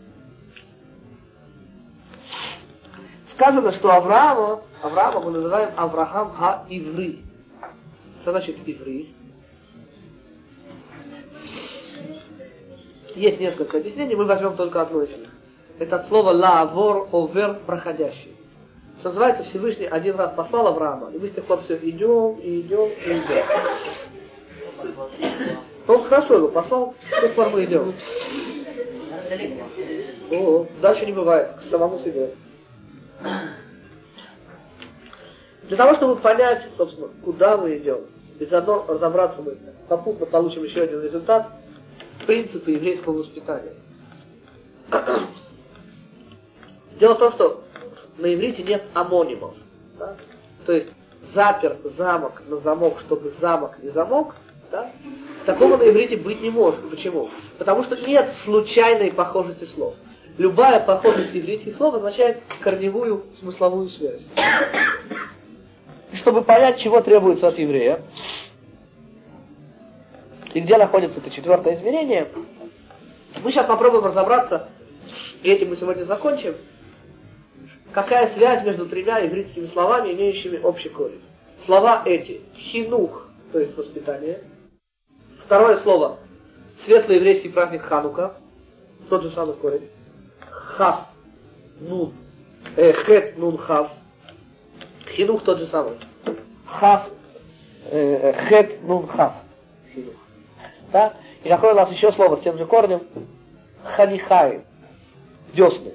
Сказано, 3.29 3.71
что 3.71 3.91
Авраама, 3.91 4.61
Авраама 4.83 5.21
мы 5.21 5.31
называем 5.31 5.71
Авраам 5.75 6.31
Ха-Иври. 6.33 7.23
Что 8.21 8.31
значит 8.31 8.57
Иври? 8.67 9.15
Есть 13.17 13.39
несколько 13.39 13.77
объяснений, 13.77 14.13
мы 14.13 14.25
возьмем 14.25 14.55
только 14.55 14.79
одно 14.79 15.01
из 15.01 15.09
них. 15.09 15.29
Это 15.79 15.95
от 15.95 16.07
слова 16.07 16.29
лавор, 16.29 17.09
овер, 17.11 17.55
проходящий. 17.65 18.35
Что 18.99 19.09
называется, 19.09 19.43
Всевышний 19.43 19.87
один 19.87 20.17
раз 20.17 20.33
послал 20.35 20.67
Авраама, 20.67 21.09
и 21.09 21.17
мы 21.17 21.27
с 21.27 21.31
тех 21.31 21.43
пор 21.45 21.63
все 21.63 21.77
идем, 21.77 22.39
и 22.39 22.61
идем, 22.61 22.87
и 22.87 23.17
идем. 23.17 23.43
Он 25.87 26.03
хорошо 26.03 26.35
его 26.35 26.49
послал, 26.49 26.93
с 27.17 27.21
тех 27.21 27.33
пор 27.33 27.49
мы 27.49 27.65
идем. 27.65 27.95
О, 30.29 30.67
дальше 30.79 31.07
не 31.07 31.13
бывает, 31.13 31.55
к 31.57 31.61
самому 31.63 31.97
себе. 31.97 32.35
Для 35.63 35.77
того, 35.77 35.95
чтобы 35.95 36.17
понять, 36.17 36.67
собственно, 36.77 37.09
куда 37.25 37.57
мы 37.57 37.77
идем, 37.77 38.01
и 38.39 38.45
заодно 38.45 38.85
разобраться 38.87 39.41
мы 39.41 39.57
попутно 39.87 40.27
получим 40.27 40.63
еще 40.63 40.83
один 40.83 41.01
результат, 41.01 41.47
принципы 42.27 42.71
еврейского 42.71 43.13
воспитания. 43.13 43.73
Дело 46.99 47.15
в 47.15 47.17
том, 47.17 47.31
что 47.31 47.63
на 48.17 48.33
иврите 48.33 48.61
нет 48.61 48.83
амонимов. 48.93 49.55
Да? 49.97 50.15
То 50.65 50.73
есть 50.73 50.89
запер 51.33 51.77
замок 51.83 52.43
на 52.47 52.57
замок, 52.57 52.99
чтобы 52.99 53.29
замок 53.29 53.81
не 53.81 53.89
замок, 53.89 54.35
да? 54.71 54.91
такого 55.45 55.77
на 55.77 55.89
иврите 55.89 56.17
быть 56.17 56.41
не 56.41 56.49
может. 56.49 56.87
Почему? 56.89 57.29
Потому 57.57 57.83
что 57.83 57.95
нет 57.95 58.31
случайной 58.43 59.11
похожести 59.11 59.63
слов. 59.63 59.95
Любая 60.37 60.79
похожесть 60.79 61.33
ивритских 61.33 61.77
слов 61.77 61.95
означает 61.95 62.43
корневую 62.61 63.23
смысловую 63.39 63.89
связь. 63.89 64.21
И 66.11 66.15
чтобы 66.15 66.41
понять, 66.43 66.77
чего 66.77 67.01
требуется 67.01 67.47
от 67.47 67.57
еврея, 67.57 68.01
и 70.53 70.59
где 70.59 70.77
находится 70.77 71.19
это 71.19 71.29
четвертое 71.29 71.75
измерение, 71.75 72.29
мы 73.43 73.51
сейчас 73.51 73.65
попробуем 73.65 74.05
разобраться, 74.05 74.69
и 75.43 75.49
этим 75.49 75.69
мы 75.69 75.75
сегодня 75.75 76.03
закончим, 76.03 76.55
какая 77.91 78.27
связь 78.27 78.63
между 78.63 78.87
тремя 78.87 79.25
ивритскими 79.25 79.65
словами, 79.65 80.13
имеющими 80.13 80.57
общий 80.59 80.89
корень. 80.89 81.21
Слова 81.65 82.03
эти– 82.05 82.41
хинух, 82.55 83.27
то 83.51 83.59
есть 83.59 83.75
воспитание. 83.75 84.41
Второе 85.45 85.77
слово– 85.77 86.19
светлый 86.79 87.17
еврейский 87.17 87.49
праздник 87.49 87.83
Ханука, 87.83 88.35
тот 89.09 89.23
же 89.23 89.31
самый 89.31 89.55
корень. 89.55 89.89
Хав, 90.49 91.07
нун, 91.79 92.13
э, 92.75 92.93
хет, 92.93 93.37
нун, 93.37 93.57
хав. 93.57 93.91
Хинух 95.15 95.43
тот 95.43 95.59
же 95.59 95.67
самый. 95.67 95.93
Хав, 96.65 97.09
э, 97.89 98.33
хет, 98.47 98.83
нун, 98.83 99.07
хав. 99.07 99.33
Хинух. 99.93 100.15
Да? 100.91 101.13
И 101.43 101.49
какое 101.49 101.73
у 101.73 101.75
нас 101.75 101.91
еще 101.91 102.11
слово 102.11 102.37
с 102.37 102.41
тем 102.41 102.57
же 102.57 102.65
корнем? 102.65 103.01
Ханихай. 103.83 104.61
Десны. 105.53 105.93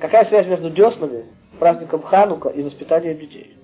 Какая 0.00 0.24
связь 0.24 0.46
между 0.46 0.70
деснами, 0.70 1.26
праздником 1.58 2.02
Ханука 2.02 2.48
и 2.50 2.62
воспитанием 2.62 3.18
детей? 3.18 3.56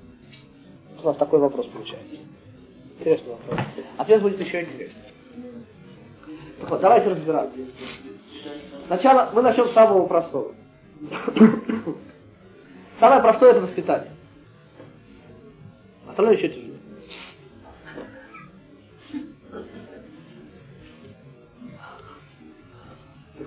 У 1.02 1.06
нас 1.06 1.16
такой 1.16 1.40
вопрос 1.40 1.66
получается. 1.66 2.16
Интересный 2.98 3.32
вопрос. 3.32 3.58
Ответ 3.98 4.22
будет 4.22 4.40
еще 4.40 4.62
интереснее. 4.62 5.12
Вот, 6.68 6.80
давайте 6.80 7.11
разбираться. 7.11 7.58
Сначала 8.87 9.30
мы 9.32 9.42
начнем 9.42 9.68
с 9.68 9.72
самого 9.72 10.06
простого. 10.06 10.54
Самое 13.00 13.20
простое 13.20 13.50
это 13.50 13.61
воспитание. 13.61 14.12
Остальное 16.06 16.37
еще. 16.37 16.62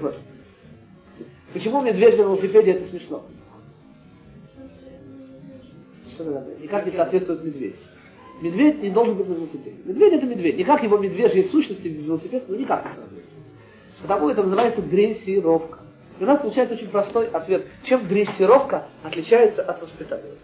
Так 0.06 0.14
вот. 0.14 0.16
Почему 1.54 1.82
медведь 1.82 2.18
на 2.18 2.24
велосипеде 2.24 2.72
это 2.72 2.86
смешно? 2.86 3.24
Никак 6.62 6.86
не 6.86 6.92
соответствует 6.92 7.44
медведь. 7.44 7.76
Медведь 8.42 8.82
не 8.82 8.90
должен 8.90 9.16
быть 9.16 9.28
на 9.28 9.34
велосипеде. 9.34 9.78
Медведь 9.86 10.14
это 10.14 10.26
медведь. 10.26 10.58
Никак 10.58 10.84
его 10.84 10.98
медвежьей 10.98 11.46
сущности 11.46 11.88
в 11.88 11.92
велосипед 11.92 12.44
ну, 12.48 12.56
никак 12.56 12.84
не 12.86 12.90
соответствует. 12.90 13.26
Потому 14.02 14.30
это 14.30 14.44
называется 14.44 14.82
дрессировка. 14.82 15.80
И 16.20 16.24
у 16.24 16.28
нас 16.28 16.42
получается 16.42 16.76
очень 16.76 16.90
простой 16.90 17.28
ответ. 17.28 17.68
Чем 17.84 18.08
дрессировка 18.08 18.88
отличается 19.04 19.62
от 19.64 19.82
воспитания? 19.82 20.36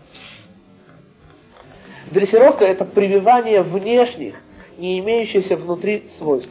Дрессировка 2.11 2.65
это 2.65 2.83
прививание 2.85 3.61
внешних, 3.61 4.35
не 4.77 4.99
имеющихся 4.99 5.55
внутри 5.55 6.09
свойств. 6.09 6.49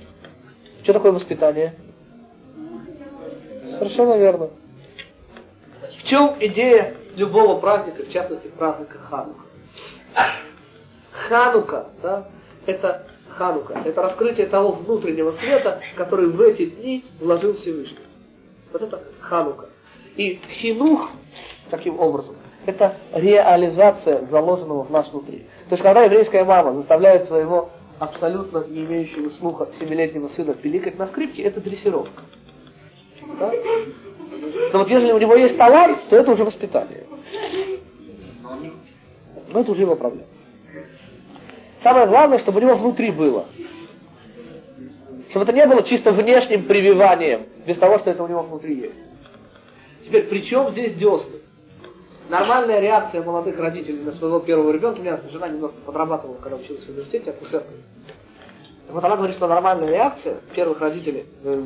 Что 0.82 0.94
такое 0.94 1.12
воспитание? 1.12 1.74
Совершенно 3.80 4.18
верно. 4.18 4.50
В 5.98 6.02
чем 6.02 6.36
идея 6.38 6.96
любого 7.16 7.58
праздника, 7.60 8.02
в 8.02 8.10
частности 8.10 8.48
праздника 8.48 8.98
Ханука? 8.98 9.40
Ханука, 11.10 11.86
да, 12.02 12.28
это 12.66 13.06
Ханука, 13.30 13.80
это 13.82 14.02
раскрытие 14.02 14.48
того 14.48 14.72
внутреннего 14.72 15.30
света, 15.32 15.80
который 15.96 16.26
в 16.26 16.38
эти 16.42 16.66
дни 16.66 17.06
вложил 17.20 17.56
Всевышний. 17.56 18.04
Вот 18.70 18.82
это 18.82 19.02
Ханука. 19.20 19.70
И 20.14 20.38
хинух, 20.50 21.12
таким 21.70 21.98
образом, 21.98 22.36
это 22.66 22.96
реализация 23.14 24.26
заложенного 24.26 24.84
в 24.84 24.90
нас 24.90 25.10
внутри. 25.10 25.46
То 25.70 25.72
есть, 25.72 25.82
когда 25.82 26.02
еврейская 26.02 26.44
мама 26.44 26.74
заставляет 26.74 27.24
своего 27.24 27.70
абсолютно 27.98 28.62
не 28.68 28.84
имеющего 28.84 29.30
слуха 29.30 29.70
семилетнего 29.72 30.28
сына 30.28 30.52
пиликать 30.52 30.98
на 30.98 31.06
скрипке, 31.06 31.44
это 31.44 31.62
дрессировка. 31.62 32.20
Да? 33.38 33.52
Но 34.72 34.78
вот 34.78 34.90
если 34.90 35.12
у 35.12 35.18
него 35.18 35.34
есть 35.36 35.56
талант, 35.56 35.98
то 36.08 36.16
это 36.16 36.32
уже 36.32 36.44
воспитание. 36.44 37.04
Но 39.52 39.60
это 39.60 39.72
уже 39.72 39.82
его 39.82 39.96
проблема. 39.96 40.26
Самое 41.82 42.06
главное, 42.06 42.38
чтобы 42.38 42.60
у 42.60 42.62
него 42.62 42.74
внутри 42.76 43.10
было. 43.10 43.46
Чтобы 45.30 45.44
это 45.44 45.52
не 45.52 45.66
было 45.66 45.82
чисто 45.82 46.12
внешним 46.12 46.64
прививанием, 46.64 47.46
без 47.66 47.78
того, 47.78 47.98
что 47.98 48.10
это 48.10 48.22
у 48.22 48.28
него 48.28 48.42
внутри 48.42 48.74
есть. 48.76 49.00
Теперь, 50.04 50.24
при 50.24 50.42
чем 50.42 50.70
здесь 50.72 50.94
десны? 50.94 51.40
Нормальная 52.28 52.80
реакция 52.80 53.22
молодых 53.22 53.58
родителей 53.58 54.02
на 54.02 54.12
своего 54.12 54.40
первого 54.40 54.70
ребенка, 54.70 55.00
у 55.00 55.02
меня 55.02 55.20
жена 55.30 55.48
немного 55.48 55.74
подрабатывала, 55.84 56.36
когда 56.36 56.56
училась 56.58 56.84
в 56.84 56.88
университете, 56.88 57.30
акушеркой. 57.30 57.76
Вот 58.88 59.04
она 59.04 59.16
говорит, 59.16 59.36
что 59.36 59.48
нормальная 59.48 59.88
реакция 59.88 60.36
первых 60.54 60.80
родителей, 60.80 61.26
э, 61.42 61.62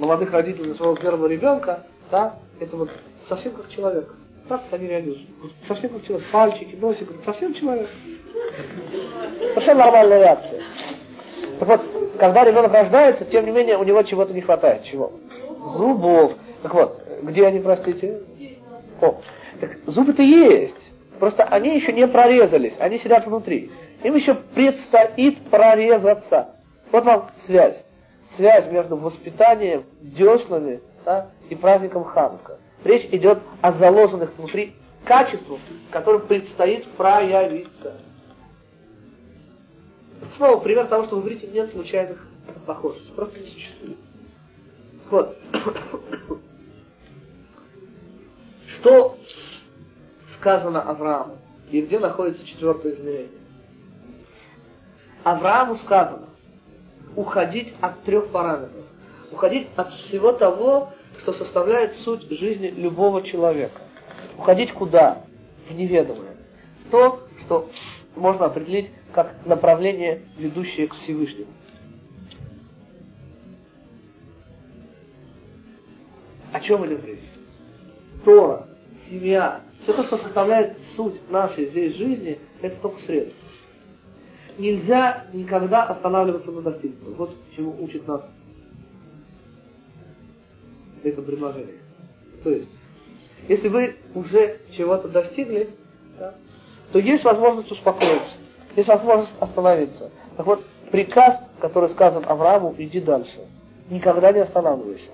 молодых 0.00 0.32
родителей 0.32 0.74
своего 0.74 0.96
первого 0.96 1.26
ребенка, 1.26 1.84
да, 2.10 2.36
это 2.58 2.76
вот 2.76 2.90
совсем 3.28 3.52
как 3.52 3.68
человек. 3.68 4.12
Так 4.48 4.62
они 4.72 4.88
реагируют. 4.88 5.28
Совсем 5.68 5.90
как 5.90 6.04
человек. 6.04 6.26
Пальчики, 6.32 6.74
носик, 6.74 7.08
совсем 7.24 7.54
человек. 7.54 7.88
Совсем 9.54 9.78
нормальная 9.78 10.18
реакция. 10.18 10.62
Так 11.60 11.68
вот, 11.68 11.84
когда 12.18 12.42
ребенок 12.42 12.72
рождается, 12.72 13.24
тем 13.24 13.44
не 13.44 13.52
менее, 13.52 13.76
у 13.76 13.84
него 13.84 14.02
чего-то 14.02 14.32
не 14.32 14.40
хватает. 14.40 14.82
Чего? 14.84 15.12
Зубов. 15.76 16.32
Так 16.62 16.74
вот, 16.74 17.00
где 17.22 17.46
они, 17.46 17.60
простите? 17.60 18.22
О, 19.00 19.20
так 19.60 19.76
зубы-то 19.86 20.22
есть. 20.22 20.90
Просто 21.18 21.44
они 21.44 21.74
еще 21.74 21.92
не 21.92 22.08
прорезались, 22.08 22.74
они 22.78 22.96
сидят 22.96 23.26
внутри. 23.26 23.70
Им 24.02 24.14
еще 24.14 24.34
предстоит 24.34 25.38
прорезаться. 25.50 26.54
Вот 26.90 27.04
вам 27.04 27.28
связь. 27.36 27.84
Связь 28.36 28.70
между 28.70 28.96
воспитанием, 28.96 29.84
деснами 30.00 30.80
да, 31.04 31.30
и 31.48 31.54
праздником 31.54 32.04
Ханука. 32.04 32.58
Речь 32.84 33.08
идет 33.10 33.40
о 33.60 33.72
заложенных 33.72 34.36
внутри 34.36 34.74
качествах, 35.04 35.58
которым 35.90 36.26
предстоит 36.26 36.86
проявиться. 36.92 37.94
снова 40.36 40.60
пример 40.60 40.86
того, 40.86 41.04
что 41.04 41.16
в 41.16 41.22
иврите 41.22 41.48
нет 41.48 41.70
случайных 41.70 42.24
похожестей. 42.66 43.12
Просто 43.14 43.40
не 43.40 43.46
существует. 43.46 43.98
Вот. 45.10 45.36
Что 48.68 49.18
сказано 50.34 50.82
Аврааму? 50.82 51.38
И 51.70 51.80
где 51.80 51.98
находится 51.98 52.46
четвертое 52.46 52.94
измерение? 52.94 53.30
Аврааму 55.24 55.74
сказано 55.74 56.29
уходить 57.16 57.74
от 57.80 58.02
трех 58.02 58.28
параметров. 58.28 58.84
Уходить 59.32 59.68
от 59.76 59.92
всего 59.92 60.32
того, 60.32 60.90
что 61.18 61.32
составляет 61.32 61.94
суть 61.94 62.28
жизни 62.30 62.68
любого 62.68 63.22
человека. 63.22 63.80
Уходить 64.38 64.72
куда? 64.72 65.24
В 65.68 65.74
неведомое. 65.74 66.36
В 66.86 66.90
то, 66.90 67.20
что 67.40 67.70
можно 68.16 68.46
определить 68.46 68.90
как 69.12 69.34
направление, 69.46 70.22
ведущее 70.36 70.88
к 70.88 70.94
Всевышнему. 70.94 71.50
О 76.52 76.60
чем 76.60 76.84
идет 76.86 77.04
речь? 77.04 77.20
Тора, 78.24 78.66
семья, 79.08 79.60
все 79.82 79.92
то, 79.92 80.04
что 80.04 80.18
составляет 80.18 80.82
суть 80.96 81.20
нашей 81.30 81.66
здесь 81.66 81.94
жизни, 81.96 82.38
это 82.60 82.76
только 82.82 83.00
средство. 83.00 83.39
Нельзя 84.60 85.24
никогда 85.32 85.84
останавливаться 85.84 86.50
на 86.50 86.60
достигнутом. 86.60 87.14
Вот 87.14 87.34
чему 87.56 87.82
учит 87.82 88.06
нас 88.06 88.28
это 91.02 91.22
предложение. 91.22 91.78
То 92.44 92.50
есть, 92.50 92.68
если 93.48 93.68
вы 93.68 93.96
уже 94.14 94.60
чего-то 94.76 95.08
достигли, 95.08 95.70
да, 96.18 96.34
то 96.92 96.98
есть 96.98 97.24
возможность 97.24 97.72
успокоиться, 97.72 98.36
есть 98.76 98.86
возможность 98.86 99.32
остановиться. 99.40 100.10
Так 100.36 100.44
вот, 100.44 100.62
приказ, 100.90 101.42
который 101.58 101.88
сказан 101.88 102.26
Аврааму, 102.28 102.74
иди 102.76 103.00
дальше. 103.00 103.40
Никогда 103.88 104.30
не 104.30 104.40
останавливайся. 104.40 105.08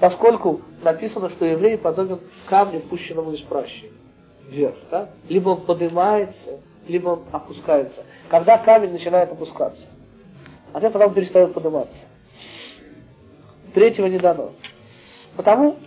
Поскольку 0.00 0.62
написано, 0.82 1.28
что 1.28 1.44
еврей 1.44 1.76
подобен 1.76 2.20
камню, 2.48 2.80
пущенному 2.80 3.32
из 3.32 3.40
пращи. 3.40 3.92
Вверх. 4.48 4.76
Да? 4.90 5.10
Либо 5.28 5.50
он 5.50 5.66
поднимается, 5.66 6.60
либо 6.86 7.10
он 7.10 7.22
опускается. 7.32 8.04
Когда 8.28 8.58
камень 8.58 8.92
начинает 8.92 9.30
опускаться, 9.30 9.86
от 10.72 10.82
этого 10.84 11.04
он 11.04 11.14
перестает 11.14 11.52
подниматься. 11.52 11.96
Третьего 13.74 14.06
не 14.06 14.18
дано. 14.18 14.52
Потому, 15.36 15.78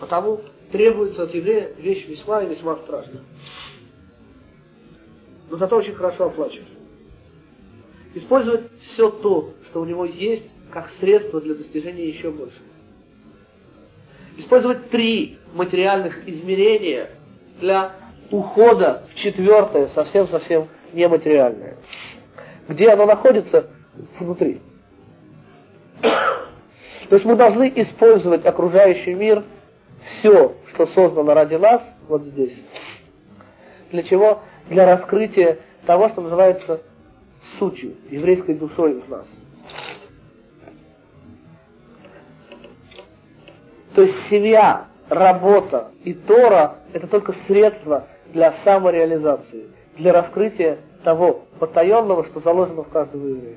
потому 0.00 0.40
требуется 0.70 1.22
от 1.24 1.34
еврея 1.34 1.72
вещь 1.76 2.06
весьма 2.06 2.42
и 2.42 2.48
весьма 2.48 2.76
страшная. 2.76 3.22
Но 5.50 5.56
зато 5.56 5.76
очень 5.76 5.94
хорошо 5.94 6.26
оплачивать. 6.26 6.68
Использовать 8.14 8.70
все 8.80 9.10
то, 9.10 9.54
что 9.66 9.80
у 9.80 9.84
него 9.84 10.04
есть, 10.04 10.48
как 10.72 10.88
средство 11.00 11.40
для 11.40 11.54
достижения 11.54 12.08
еще 12.08 12.30
большего. 12.30 12.64
Использовать 14.36 14.90
три 14.90 15.38
материальных 15.54 16.28
измерения 16.28 17.10
для 17.60 17.94
ухода 18.30 19.04
в 19.08 19.14
четвертое, 19.14 19.88
совсем-совсем 19.88 20.68
нематериальное. 20.92 21.76
Где 22.68 22.90
оно 22.90 23.06
находится? 23.06 23.66
Внутри. 24.18 24.60
То 26.00 27.14
есть 27.14 27.24
мы 27.24 27.36
должны 27.36 27.72
использовать 27.76 28.44
окружающий 28.44 29.14
мир, 29.14 29.44
все, 30.10 30.54
что 30.72 30.86
создано 30.86 31.34
ради 31.34 31.54
нас, 31.54 31.82
вот 32.08 32.24
здесь. 32.24 32.54
Для 33.90 34.02
чего? 34.02 34.42
Для 34.68 34.86
раскрытия 34.86 35.58
того, 35.86 36.08
что 36.08 36.20
называется 36.20 36.82
сутью, 37.58 37.96
еврейской 38.10 38.54
душой 38.54 39.00
в 39.00 39.08
нас. 39.08 39.26
То 43.94 44.02
есть 44.02 44.28
семья, 44.28 44.86
работа 45.08 45.92
и 46.04 46.12
Тора– 46.12 46.76
это 46.92 47.06
только 47.06 47.32
средства 47.32 48.08
для 48.36 48.52
самореализации, 48.52 49.66
для 49.96 50.12
раскрытия 50.12 50.76
того 51.02 51.46
потаенного, 51.58 52.26
что 52.26 52.40
заложено 52.40 52.82
в 52.82 52.88
каждого 52.90 53.26
еврея. 53.26 53.56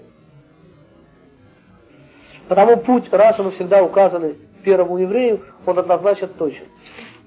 Потому 2.47 2.77
путь, 2.77 3.11
раз 3.11 3.37
он 3.41 3.51
всегда 3.51 3.83
указанный 3.83 4.37
первому 4.63 4.97
еврею, 4.97 5.41
он 5.65 5.77
однозначно 5.77 6.27
точен. 6.27 6.63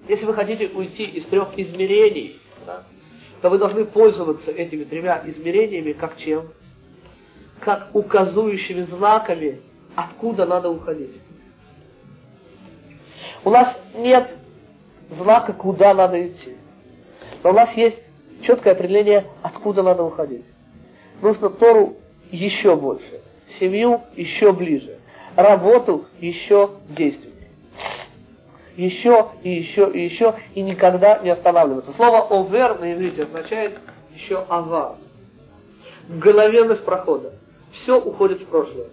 Если 0.09 0.25
вы 0.25 0.33
хотите 0.33 0.69
уйти 0.75 1.05
из 1.05 1.27
трех 1.27 1.59
измерений, 1.59 2.41
да, 2.67 2.85
то 3.43 3.51
вы 3.51 3.59
должны 3.59 3.85
пользоваться 3.85 4.51
этими 4.51 4.85
тремя 4.85 5.23
измерениями 5.27 5.93
как 5.93 6.17
чем? 6.17 6.49
Как 7.61 7.91
указующими 7.93 8.81
знаками, 8.81 9.61
откуда 9.95 10.47
надо 10.47 10.71
уходить. 10.71 11.21
У 13.45 13.51
нас 13.51 13.79
нет 13.95 14.35
знака, 15.11 15.53
куда 15.53 15.93
надо 15.93 16.27
идти. 16.27 16.57
Но 17.43 17.51
у 17.51 17.53
нас 17.53 17.77
есть 17.77 17.99
четкое 18.43 18.75
определение, 18.75 19.27
откуда 19.43 19.83
надо 19.83 20.03
уходить. 20.03 20.45
Нужно 21.21 21.51
Тору 21.51 21.97
еще 22.31 22.77
больше, 22.77 23.21
семью 23.49 24.03
еще 24.17 24.53
ближе, 24.53 24.99
работу 25.37 26.07
еще 26.21 26.71
действеннее. 26.89 27.33
Еще 28.77 29.29
и 29.43 29.51
еще 29.51 29.91
и 29.93 30.03
еще, 30.03 30.35
и 30.55 30.63
никогда 30.63 31.19
не 31.19 31.29
останавливаться. 31.29 31.93
Слово 31.93 32.27
«овер» 32.31 32.79
на 32.79 32.93
иврите 32.95 33.25
означает 33.25 33.79
еще 34.15 34.45
«ава». 34.49 34.97
Мгновенность 36.09 36.85
прохода. 36.85 37.35
Все 37.73 38.01
уходит 38.01 38.41
в 38.41 38.47
прошлое. 38.47 38.87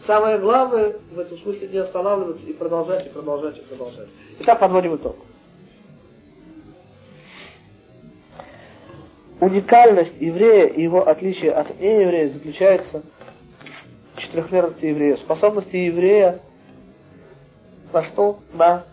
Самое 0.00 0.38
главное 0.38 0.96
в 1.10 1.18
этом 1.18 1.38
смысле 1.38 1.68
не 1.68 1.78
останавливаться 1.78 2.46
и 2.46 2.52
продолжать, 2.52 3.06
и 3.06 3.10
продолжать, 3.10 3.58
и 3.58 3.60
продолжать. 3.60 4.08
Итак, 4.40 4.58
подводим 4.58 4.96
итог. 4.96 5.16
Уникальность 9.40 10.14
еврея 10.18 10.66
и 10.66 10.82
его 10.82 11.06
отличие 11.06 11.52
от 11.52 11.78
нееврея 11.78 12.28
заключается 12.28 13.02
четырехмерности 14.16 14.86
еврея, 14.86 15.16
способности 15.16 15.76
еврея 15.76 16.40
на 17.92 18.02
что? 18.02 18.38
На 18.54 18.84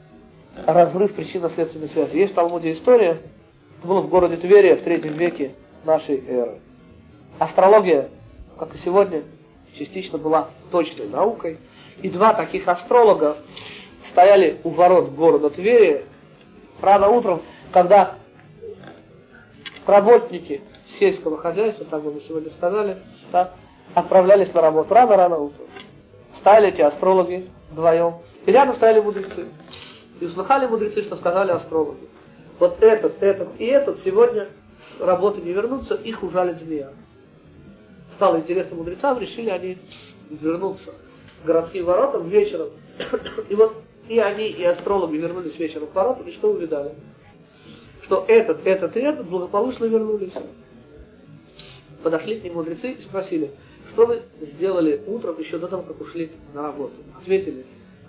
разрыв 0.65 1.13
причинно-следственной 1.13 1.87
связи. 1.87 2.17
Есть 2.17 2.33
в 2.33 2.35
Талмуде 2.35 2.73
история, 2.73 3.21
это 3.79 3.87
было 3.87 4.01
в 4.01 4.09
городе 4.09 4.37
Тверия 4.37 4.75
в 4.75 4.81
третьем 4.81 5.13
веке 5.13 5.53
нашей 5.85 6.23
эры. 6.27 6.59
Астрология, 7.39 8.09
как 8.57 8.75
и 8.75 8.77
сегодня, 8.77 9.23
частично 9.73 10.17
была 10.17 10.49
точной 10.71 11.07
наукой. 11.07 11.57
И 12.01 12.09
два 12.09 12.33
таких 12.33 12.67
астролога 12.67 13.37
стояли 14.03 14.59
у 14.63 14.69
ворот 14.69 15.11
города 15.11 15.49
Твери 15.49 16.05
рано 16.81 17.09
утром, 17.09 17.41
когда 17.71 18.15
работники 19.85 20.61
сельского 20.99 21.37
хозяйства, 21.37 21.85
так 21.85 22.03
бы 22.03 22.13
мы 22.13 22.21
сегодня 22.21 22.49
сказали, 22.51 22.97
да, 23.31 23.53
отправлялись 23.93 24.53
на 24.53 24.61
работу 24.61 24.93
рано-рано 24.93 25.37
утром. 25.37 25.67
Стали 26.37 26.69
эти 26.69 26.81
астрологи 26.81 27.49
вдвоем, 27.71 28.15
и 28.45 28.51
рядом 28.51 28.75
стояли 28.75 28.99
мудрецы. 28.99 29.47
И 30.19 30.25
услыхали 30.25 30.67
мудрецы, 30.67 31.01
что 31.01 31.15
сказали 31.15 31.51
астрологи. 31.51 32.07
Вот 32.59 32.81
этот, 32.81 33.21
этот 33.21 33.49
и 33.59 33.65
этот 33.65 34.01
сегодня 34.01 34.49
с 34.79 35.01
работы 35.01 35.41
не 35.41 35.51
вернутся, 35.51 35.95
их 35.95 36.23
ужалит 36.23 36.59
змея. 36.59 36.91
Стало 38.15 38.37
интересно 38.37 38.75
мудрецам, 38.75 39.19
решили 39.19 39.49
они 39.49 39.77
вернуться 40.29 40.93
к 41.43 41.45
городским 41.45 41.85
воротам 41.85 42.27
вечером. 42.27 42.69
И 43.49 43.55
вот 43.55 43.75
и 44.07 44.19
они, 44.19 44.47
и 44.47 44.63
астрологи 44.63 45.15
вернулись 45.15 45.57
вечером 45.57 45.87
к 45.87 45.95
воротам, 45.95 46.27
и 46.27 46.33
что 46.33 46.51
увидали? 46.51 46.93
Что 48.03 48.25
этот, 48.27 48.65
этот 48.65 48.95
и 48.97 48.99
этот 48.99 49.27
благополучно 49.27 49.85
вернулись. 49.85 50.33
Подошли 52.03 52.39
к 52.39 52.43
ним 52.43 52.55
мудрецы 52.55 52.91
и 52.91 53.01
спросили, 53.01 53.51
что 53.91 54.05
вы 54.05 54.23
сделали 54.41 55.01
утром 55.07 55.39
еще 55.39 55.57
до 55.57 55.67
того, 55.67 55.83
как 55.83 56.01
ушли 56.01 56.31
на 56.53 56.63
работу? 56.63 56.95
Ответили, 57.21 57.65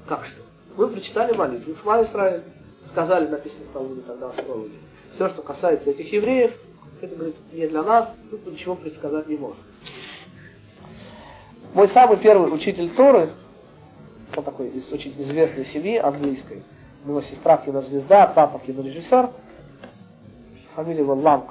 как 0.09 0.25
что? 0.25 0.43
Мы 0.77 0.89
прочитали 0.89 1.37
молитву, 1.37 1.77
Шма 1.81 2.03
Исраиль, 2.03 2.43
сказали, 2.87 3.29
написано 3.29 3.65
в 3.67 3.73
Талмуде 3.73 4.01
тогда 4.01 4.31
астрологи. 4.31 4.75
Все, 5.15 5.29
что 5.29 5.43
касается 5.43 5.91
этих 5.91 6.13
евреев, 6.13 6.53
это, 7.01 7.15
говорит, 7.15 7.37
не 7.53 7.69
для 7.69 7.83
нас, 7.83 8.13
тут 8.31 8.45
ничего 8.47 8.75
предсказать 8.75 9.29
не 9.29 9.37
можем. 9.37 9.63
Мой 11.73 11.87
самый 11.87 12.17
первый 12.17 12.53
учитель 12.53 12.91
Торы, 12.91 13.31
он 14.37 14.43
такой 14.43 14.71
из 14.71 14.91
очень 14.93 15.15
известной 15.19 15.65
семьи 15.65 15.99
английской, 15.99 16.65
у 17.05 17.09
него 17.09 17.21
сестра 17.21 17.59
кинозвезда, 17.59 18.33
папа 18.35 18.59
кинорежиссер, 18.59 19.31
фамилия 20.75 21.01
его 21.01 21.15
Ланг, 21.15 21.51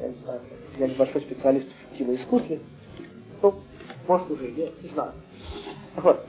я 0.00 0.08
не 0.08 0.14
знаю, 0.16 0.40
я 0.78 0.88
небольшой 0.88 1.20
специалист 1.20 1.68
в 1.92 1.96
киноискусстве, 1.96 2.60
ну, 3.40 3.54
может 4.08 4.30
уже, 4.30 4.50
нет, 4.50 4.82
не 4.82 4.88
знаю. 4.88 5.12
Так 5.94 6.04
вот, 6.04 6.26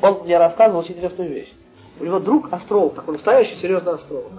он 0.00 0.24
мне 0.24 0.38
рассказывал 0.38 0.80
очень 0.80 0.92
интересную 0.92 1.30
вещь. 1.30 1.52
У 1.98 2.04
него 2.04 2.18
друг 2.18 2.52
астролог, 2.52 2.94
такой 2.94 3.14
настоящий 3.14 3.56
серьезный 3.56 3.92
астролог. 3.92 4.32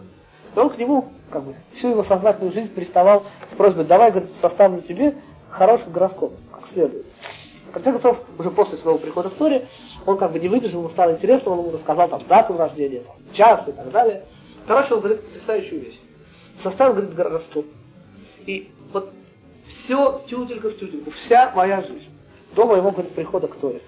И 0.55 0.59
он 0.59 0.69
к 0.69 0.77
нему, 0.77 1.09
как 1.29 1.43
бы, 1.43 1.55
всю 1.75 1.89
его 1.89 2.03
сознательную 2.03 2.51
жизнь 2.51 2.73
приставал 2.73 3.23
с 3.49 3.53
просьбой, 3.53 3.85
давай, 3.85 4.11
говорит, 4.11 4.31
составлю 4.33 4.81
тебе 4.81 5.15
хороший 5.49 5.89
гороскоп, 5.89 6.33
как 6.51 6.67
следует. 6.67 7.05
В 7.69 7.73
конце 7.73 7.91
концов, 7.91 8.17
уже 8.37 8.51
после 8.51 8.77
своего 8.77 8.97
прихода 8.97 9.29
в 9.29 9.35
Торе, 9.35 9.67
он 10.05 10.17
как 10.17 10.33
бы 10.33 10.39
не 10.39 10.49
выдержал, 10.49 10.81
ему 10.81 10.89
стало 10.89 11.11
интересно, 11.11 11.53
он 11.53 11.59
ему 11.59 11.71
рассказал 11.71 12.09
там 12.09 12.21
дату 12.27 12.57
рождения, 12.57 13.01
там, 13.01 13.15
час 13.31 13.67
и 13.67 13.71
так 13.71 13.91
далее. 13.91 14.23
Короче, 14.67 14.93
он 14.95 14.99
говорит 14.99 15.25
потрясающую 15.25 15.79
вещь. 15.79 15.99
Составил, 16.61 16.93
говорит, 16.93 17.15
гороскоп. 17.15 17.65
И 18.45 18.71
вот 18.93 19.11
все 19.67 20.21
тютелька 20.27 20.69
в 20.69 20.77
тютельку, 20.77 21.11
вся 21.11 21.51
моя 21.55 21.81
жизнь 21.81 22.09
до 22.55 22.65
моего 22.65 22.91
говорит, 22.91 23.13
прихода 23.13 23.47
к 23.47 23.55
Торе. 23.55 23.81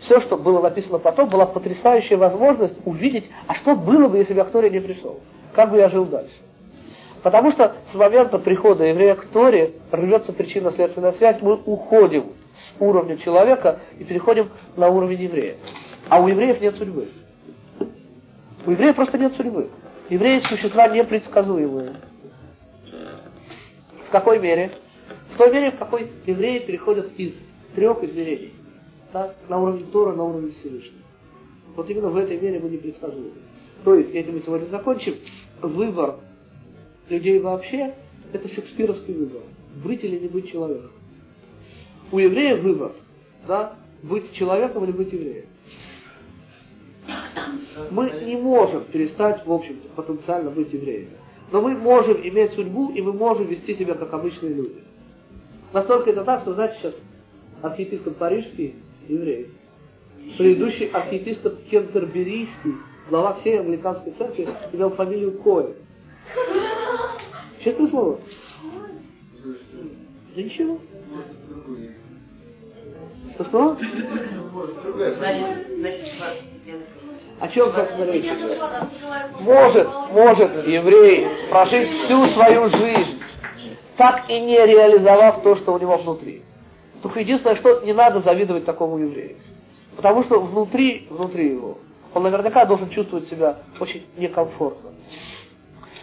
Все, 0.00 0.20
что 0.20 0.36
было 0.36 0.62
написано 0.62 0.98
потом, 0.98 1.28
была 1.28 1.46
потрясающая 1.46 2.16
возможность 2.16 2.76
увидеть, 2.84 3.30
а 3.46 3.54
что 3.54 3.76
было 3.76 4.08
бы, 4.08 4.18
если 4.18 4.32
бы 4.32 4.46
я 4.62 4.68
не 4.70 4.80
пришел. 4.80 5.20
Как 5.52 5.70
бы 5.70 5.78
я 5.78 5.88
жил 5.88 6.06
дальше. 6.06 6.34
Потому 7.22 7.50
что 7.50 7.76
с 7.92 7.94
момента 7.94 8.38
прихода 8.38 8.84
еврея 8.84 9.14
к 9.14 9.26
Торе 9.26 9.74
рвется 9.90 10.32
причинно-следственная 10.32 11.12
связь, 11.12 11.42
мы 11.42 11.54
уходим 11.54 12.32
с 12.54 12.72
уровня 12.80 13.18
человека 13.18 13.80
и 13.98 14.04
переходим 14.04 14.48
на 14.76 14.88
уровень 14.88 15.22
еврея. 15.22 15.56
А 16.08 16.20
у 16.20 16.28
евреев 16.28 16.60
нет 16.62 16.76
судьбы. 16.76 17.08
У 18.64 18.70
евреев 18.70 18.96
просто 18.96 19.18
нет 19.18 19.34
судьбы. 19.34 19.68
Евреи 20.10 20.40
существа 20.40 20.88
непредсказуемые. 20.88 21.94
В 24.06 24.10
какой 24.10 24.40
мере? 24.40 24.72
В 25.32 25.36
той 25.36 25.52
мере, 25.52 25.70
в 25.70 25.78
какой 25.78 26.10
евреи 26.26 26.58
переходят 26.58 27.12
из 27.16 27.40
трех 27.76 28.02
измерений. 28.02 28.52
Да, 29.12 29.34
на 29.48 29.60
уровень 29.60 29.86
Тора, 29.92 30.12
на 30.14 30.24
уровень 30.24 30.50
Всевышнего. 30.50 31.02
Вот 31.76 31.88
именно 31.88 32.08
в 32.08 32.16
этой 32.16 32.40
мере 32.40 32.58
мы 32.58 32.70
непредсказуемы. 32.70 33.30
То 33.84 33.94
есть, 33.94 34.12
если 34.12 34.32
мы 34.32 34.40
сегодня 34.40 34.66
закончим, 34.66 35.14
выбор 35.62 36.16
людей 37.08 37.38
вообще– 37.38 37.94
это 38.32 38.48
шекспировский 38.48 39.14
выбор. 39.14 39.42
Быть 39.84 40.02
или 40.02 40.18
не 40.18 40.28
быть 40.28 40.50
человеком. 40.50 40.90
У 42.10 42.18
еврея 42.18 42.56
выбор, 42.56 42.92
да, 43.46 43.74
быть 44.02 44.32
человеком 44.32 44.82
или 44.84 44.92
быть 44.92 45.12
евреем. 45.12 45.46
Мы 47.90 48.10
не 48.24 48.36
можем 48.36 48.84
перестать, 48.84 49.46
в 49.46 49.52
общем-то, 49.52 49.88
потенциально 49.90 50.50
быть 50.50 50.72
евреями. 50.72 51.16
Но 51.52 51.60
мы 51.60 51.74
можем 51.74 52.20
иметь 52.22 52.52
судьбу, 52.52 52.90
и 52.92 53.00
мы 53.02 53.12
можем 53.12 53.46
вести 53.46 53.74
себя 53.74 53.94
как 53.94 54.12
обычные 54.12 54.54
люди. 54.54 54.82
Настолько 55.72 56.10
это 56.10 56.24
так, 56.24 56.40
что, 56.42 56.54
знаете, 56.54 56.76
сейчас 56.80 56.94
архиепископ 57.62 58.16
Парижский 58.16 58.76
еврей, 59.08 59.50
предыдущий 60.38 60.86
архиепископ 60.86 61.64
Кентерберийский, 61.70 62.74
глава 63.08 63.34
всей 63.34 63.58
англиканской 63.58 64.12
церкви, 64.12 64.48
имел 64.72 64.90
фамилию 64.90 65.38
Коэн. 65.38 65.74
Честное 67.62 67.88
слово. 67.88 68.20
Да 70.34 70.42
ничего. 70.42 70.78
Что-что? 73.34 73.76
О 77.40 77.48
чем 77.48 77.72
собственно 77.72 78.04
речь 78.04 78.30
Может, 79.40 79.88
может 80.12 80.66
еврей 80.66 81.26
прожить 81.48 81.90
всю 81.90 82.26
свою 82.26 82.68
жизнь, 82.68 83.18
так 83.96 84.28
и 84.28 84.38
не 84.38 84.58
реализовав 84.58 85.42
то, 85.42 85.56
что 85.56 85.72
у 85.72 85.78
него 85.78 85.96
внутри. 85.96 86.42
Только 87.02 87.20
единственное, 87.20 87.56
что 87.56 87.80
не 87.80 87.94
надо 87.94 88.20
завидовать 88.20 88.66
такому 88.66 88.98
еврею. 88.98 89.36
Потому 89.96 90.22
что 90.22 90.38
внутри, 90.38 91.06
внутри 91.08 91.48
его, 91.48 91.78
он 92.12 92.24
наверняка 92.24 92.66
должен 92.66 92.90
чувствовать 92.90 93.26
себя 93.28 93.60
очень 93.80 94.06
некомфортно. 94.18 94.90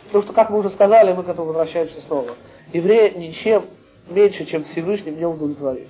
Потому 0.08 0.23
что, 0.23 0.34
как 0.34 0.50
мы 0.50 0.60
уже 0.60 0.71
сказали, 0.71 1.13
мы 1.13 1.21
к 1.21 1.30
этому 1.30 1.47
возвращаемся 1.47 2.02
снова. 2.02 2.36
Еврея 2.73 3.12
ничем 3.12 3.65
меньше, 4.10 4.45
чем 4.45 4.63
Всевышним, 4.63 5.19
не 5.19 5.26
удовлетворить. 5.26 5.89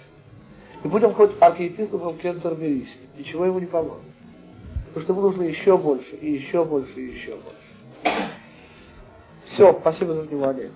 И 0.84 0.88
будем 0.88 1.14
хоть 1.14 1.32
архиепископом 1.40 2.18
Кентерберийским, 2.18 3.08
ничего 3.18 3.46
ему 3.46 3.60
не 3.60 3.66
поможет. 3.66 4.04
Потому 4.98 5.04
что 5.04 5.14
ему 5.14 5.22
нужно 5.22 5.44
еще 5.44 5.78
больше, 5.78 6.16
и 6.16 6.32
еще 6.32 6.66
больше, 6.66 6.94
и 6.96 7.12
еще 7.12 7.36
больше. 7.36 8.26
Все, 9.46 9.78
спасибо 9.80 10.16
за 10.16 10.24
внимание. 10.24 10.72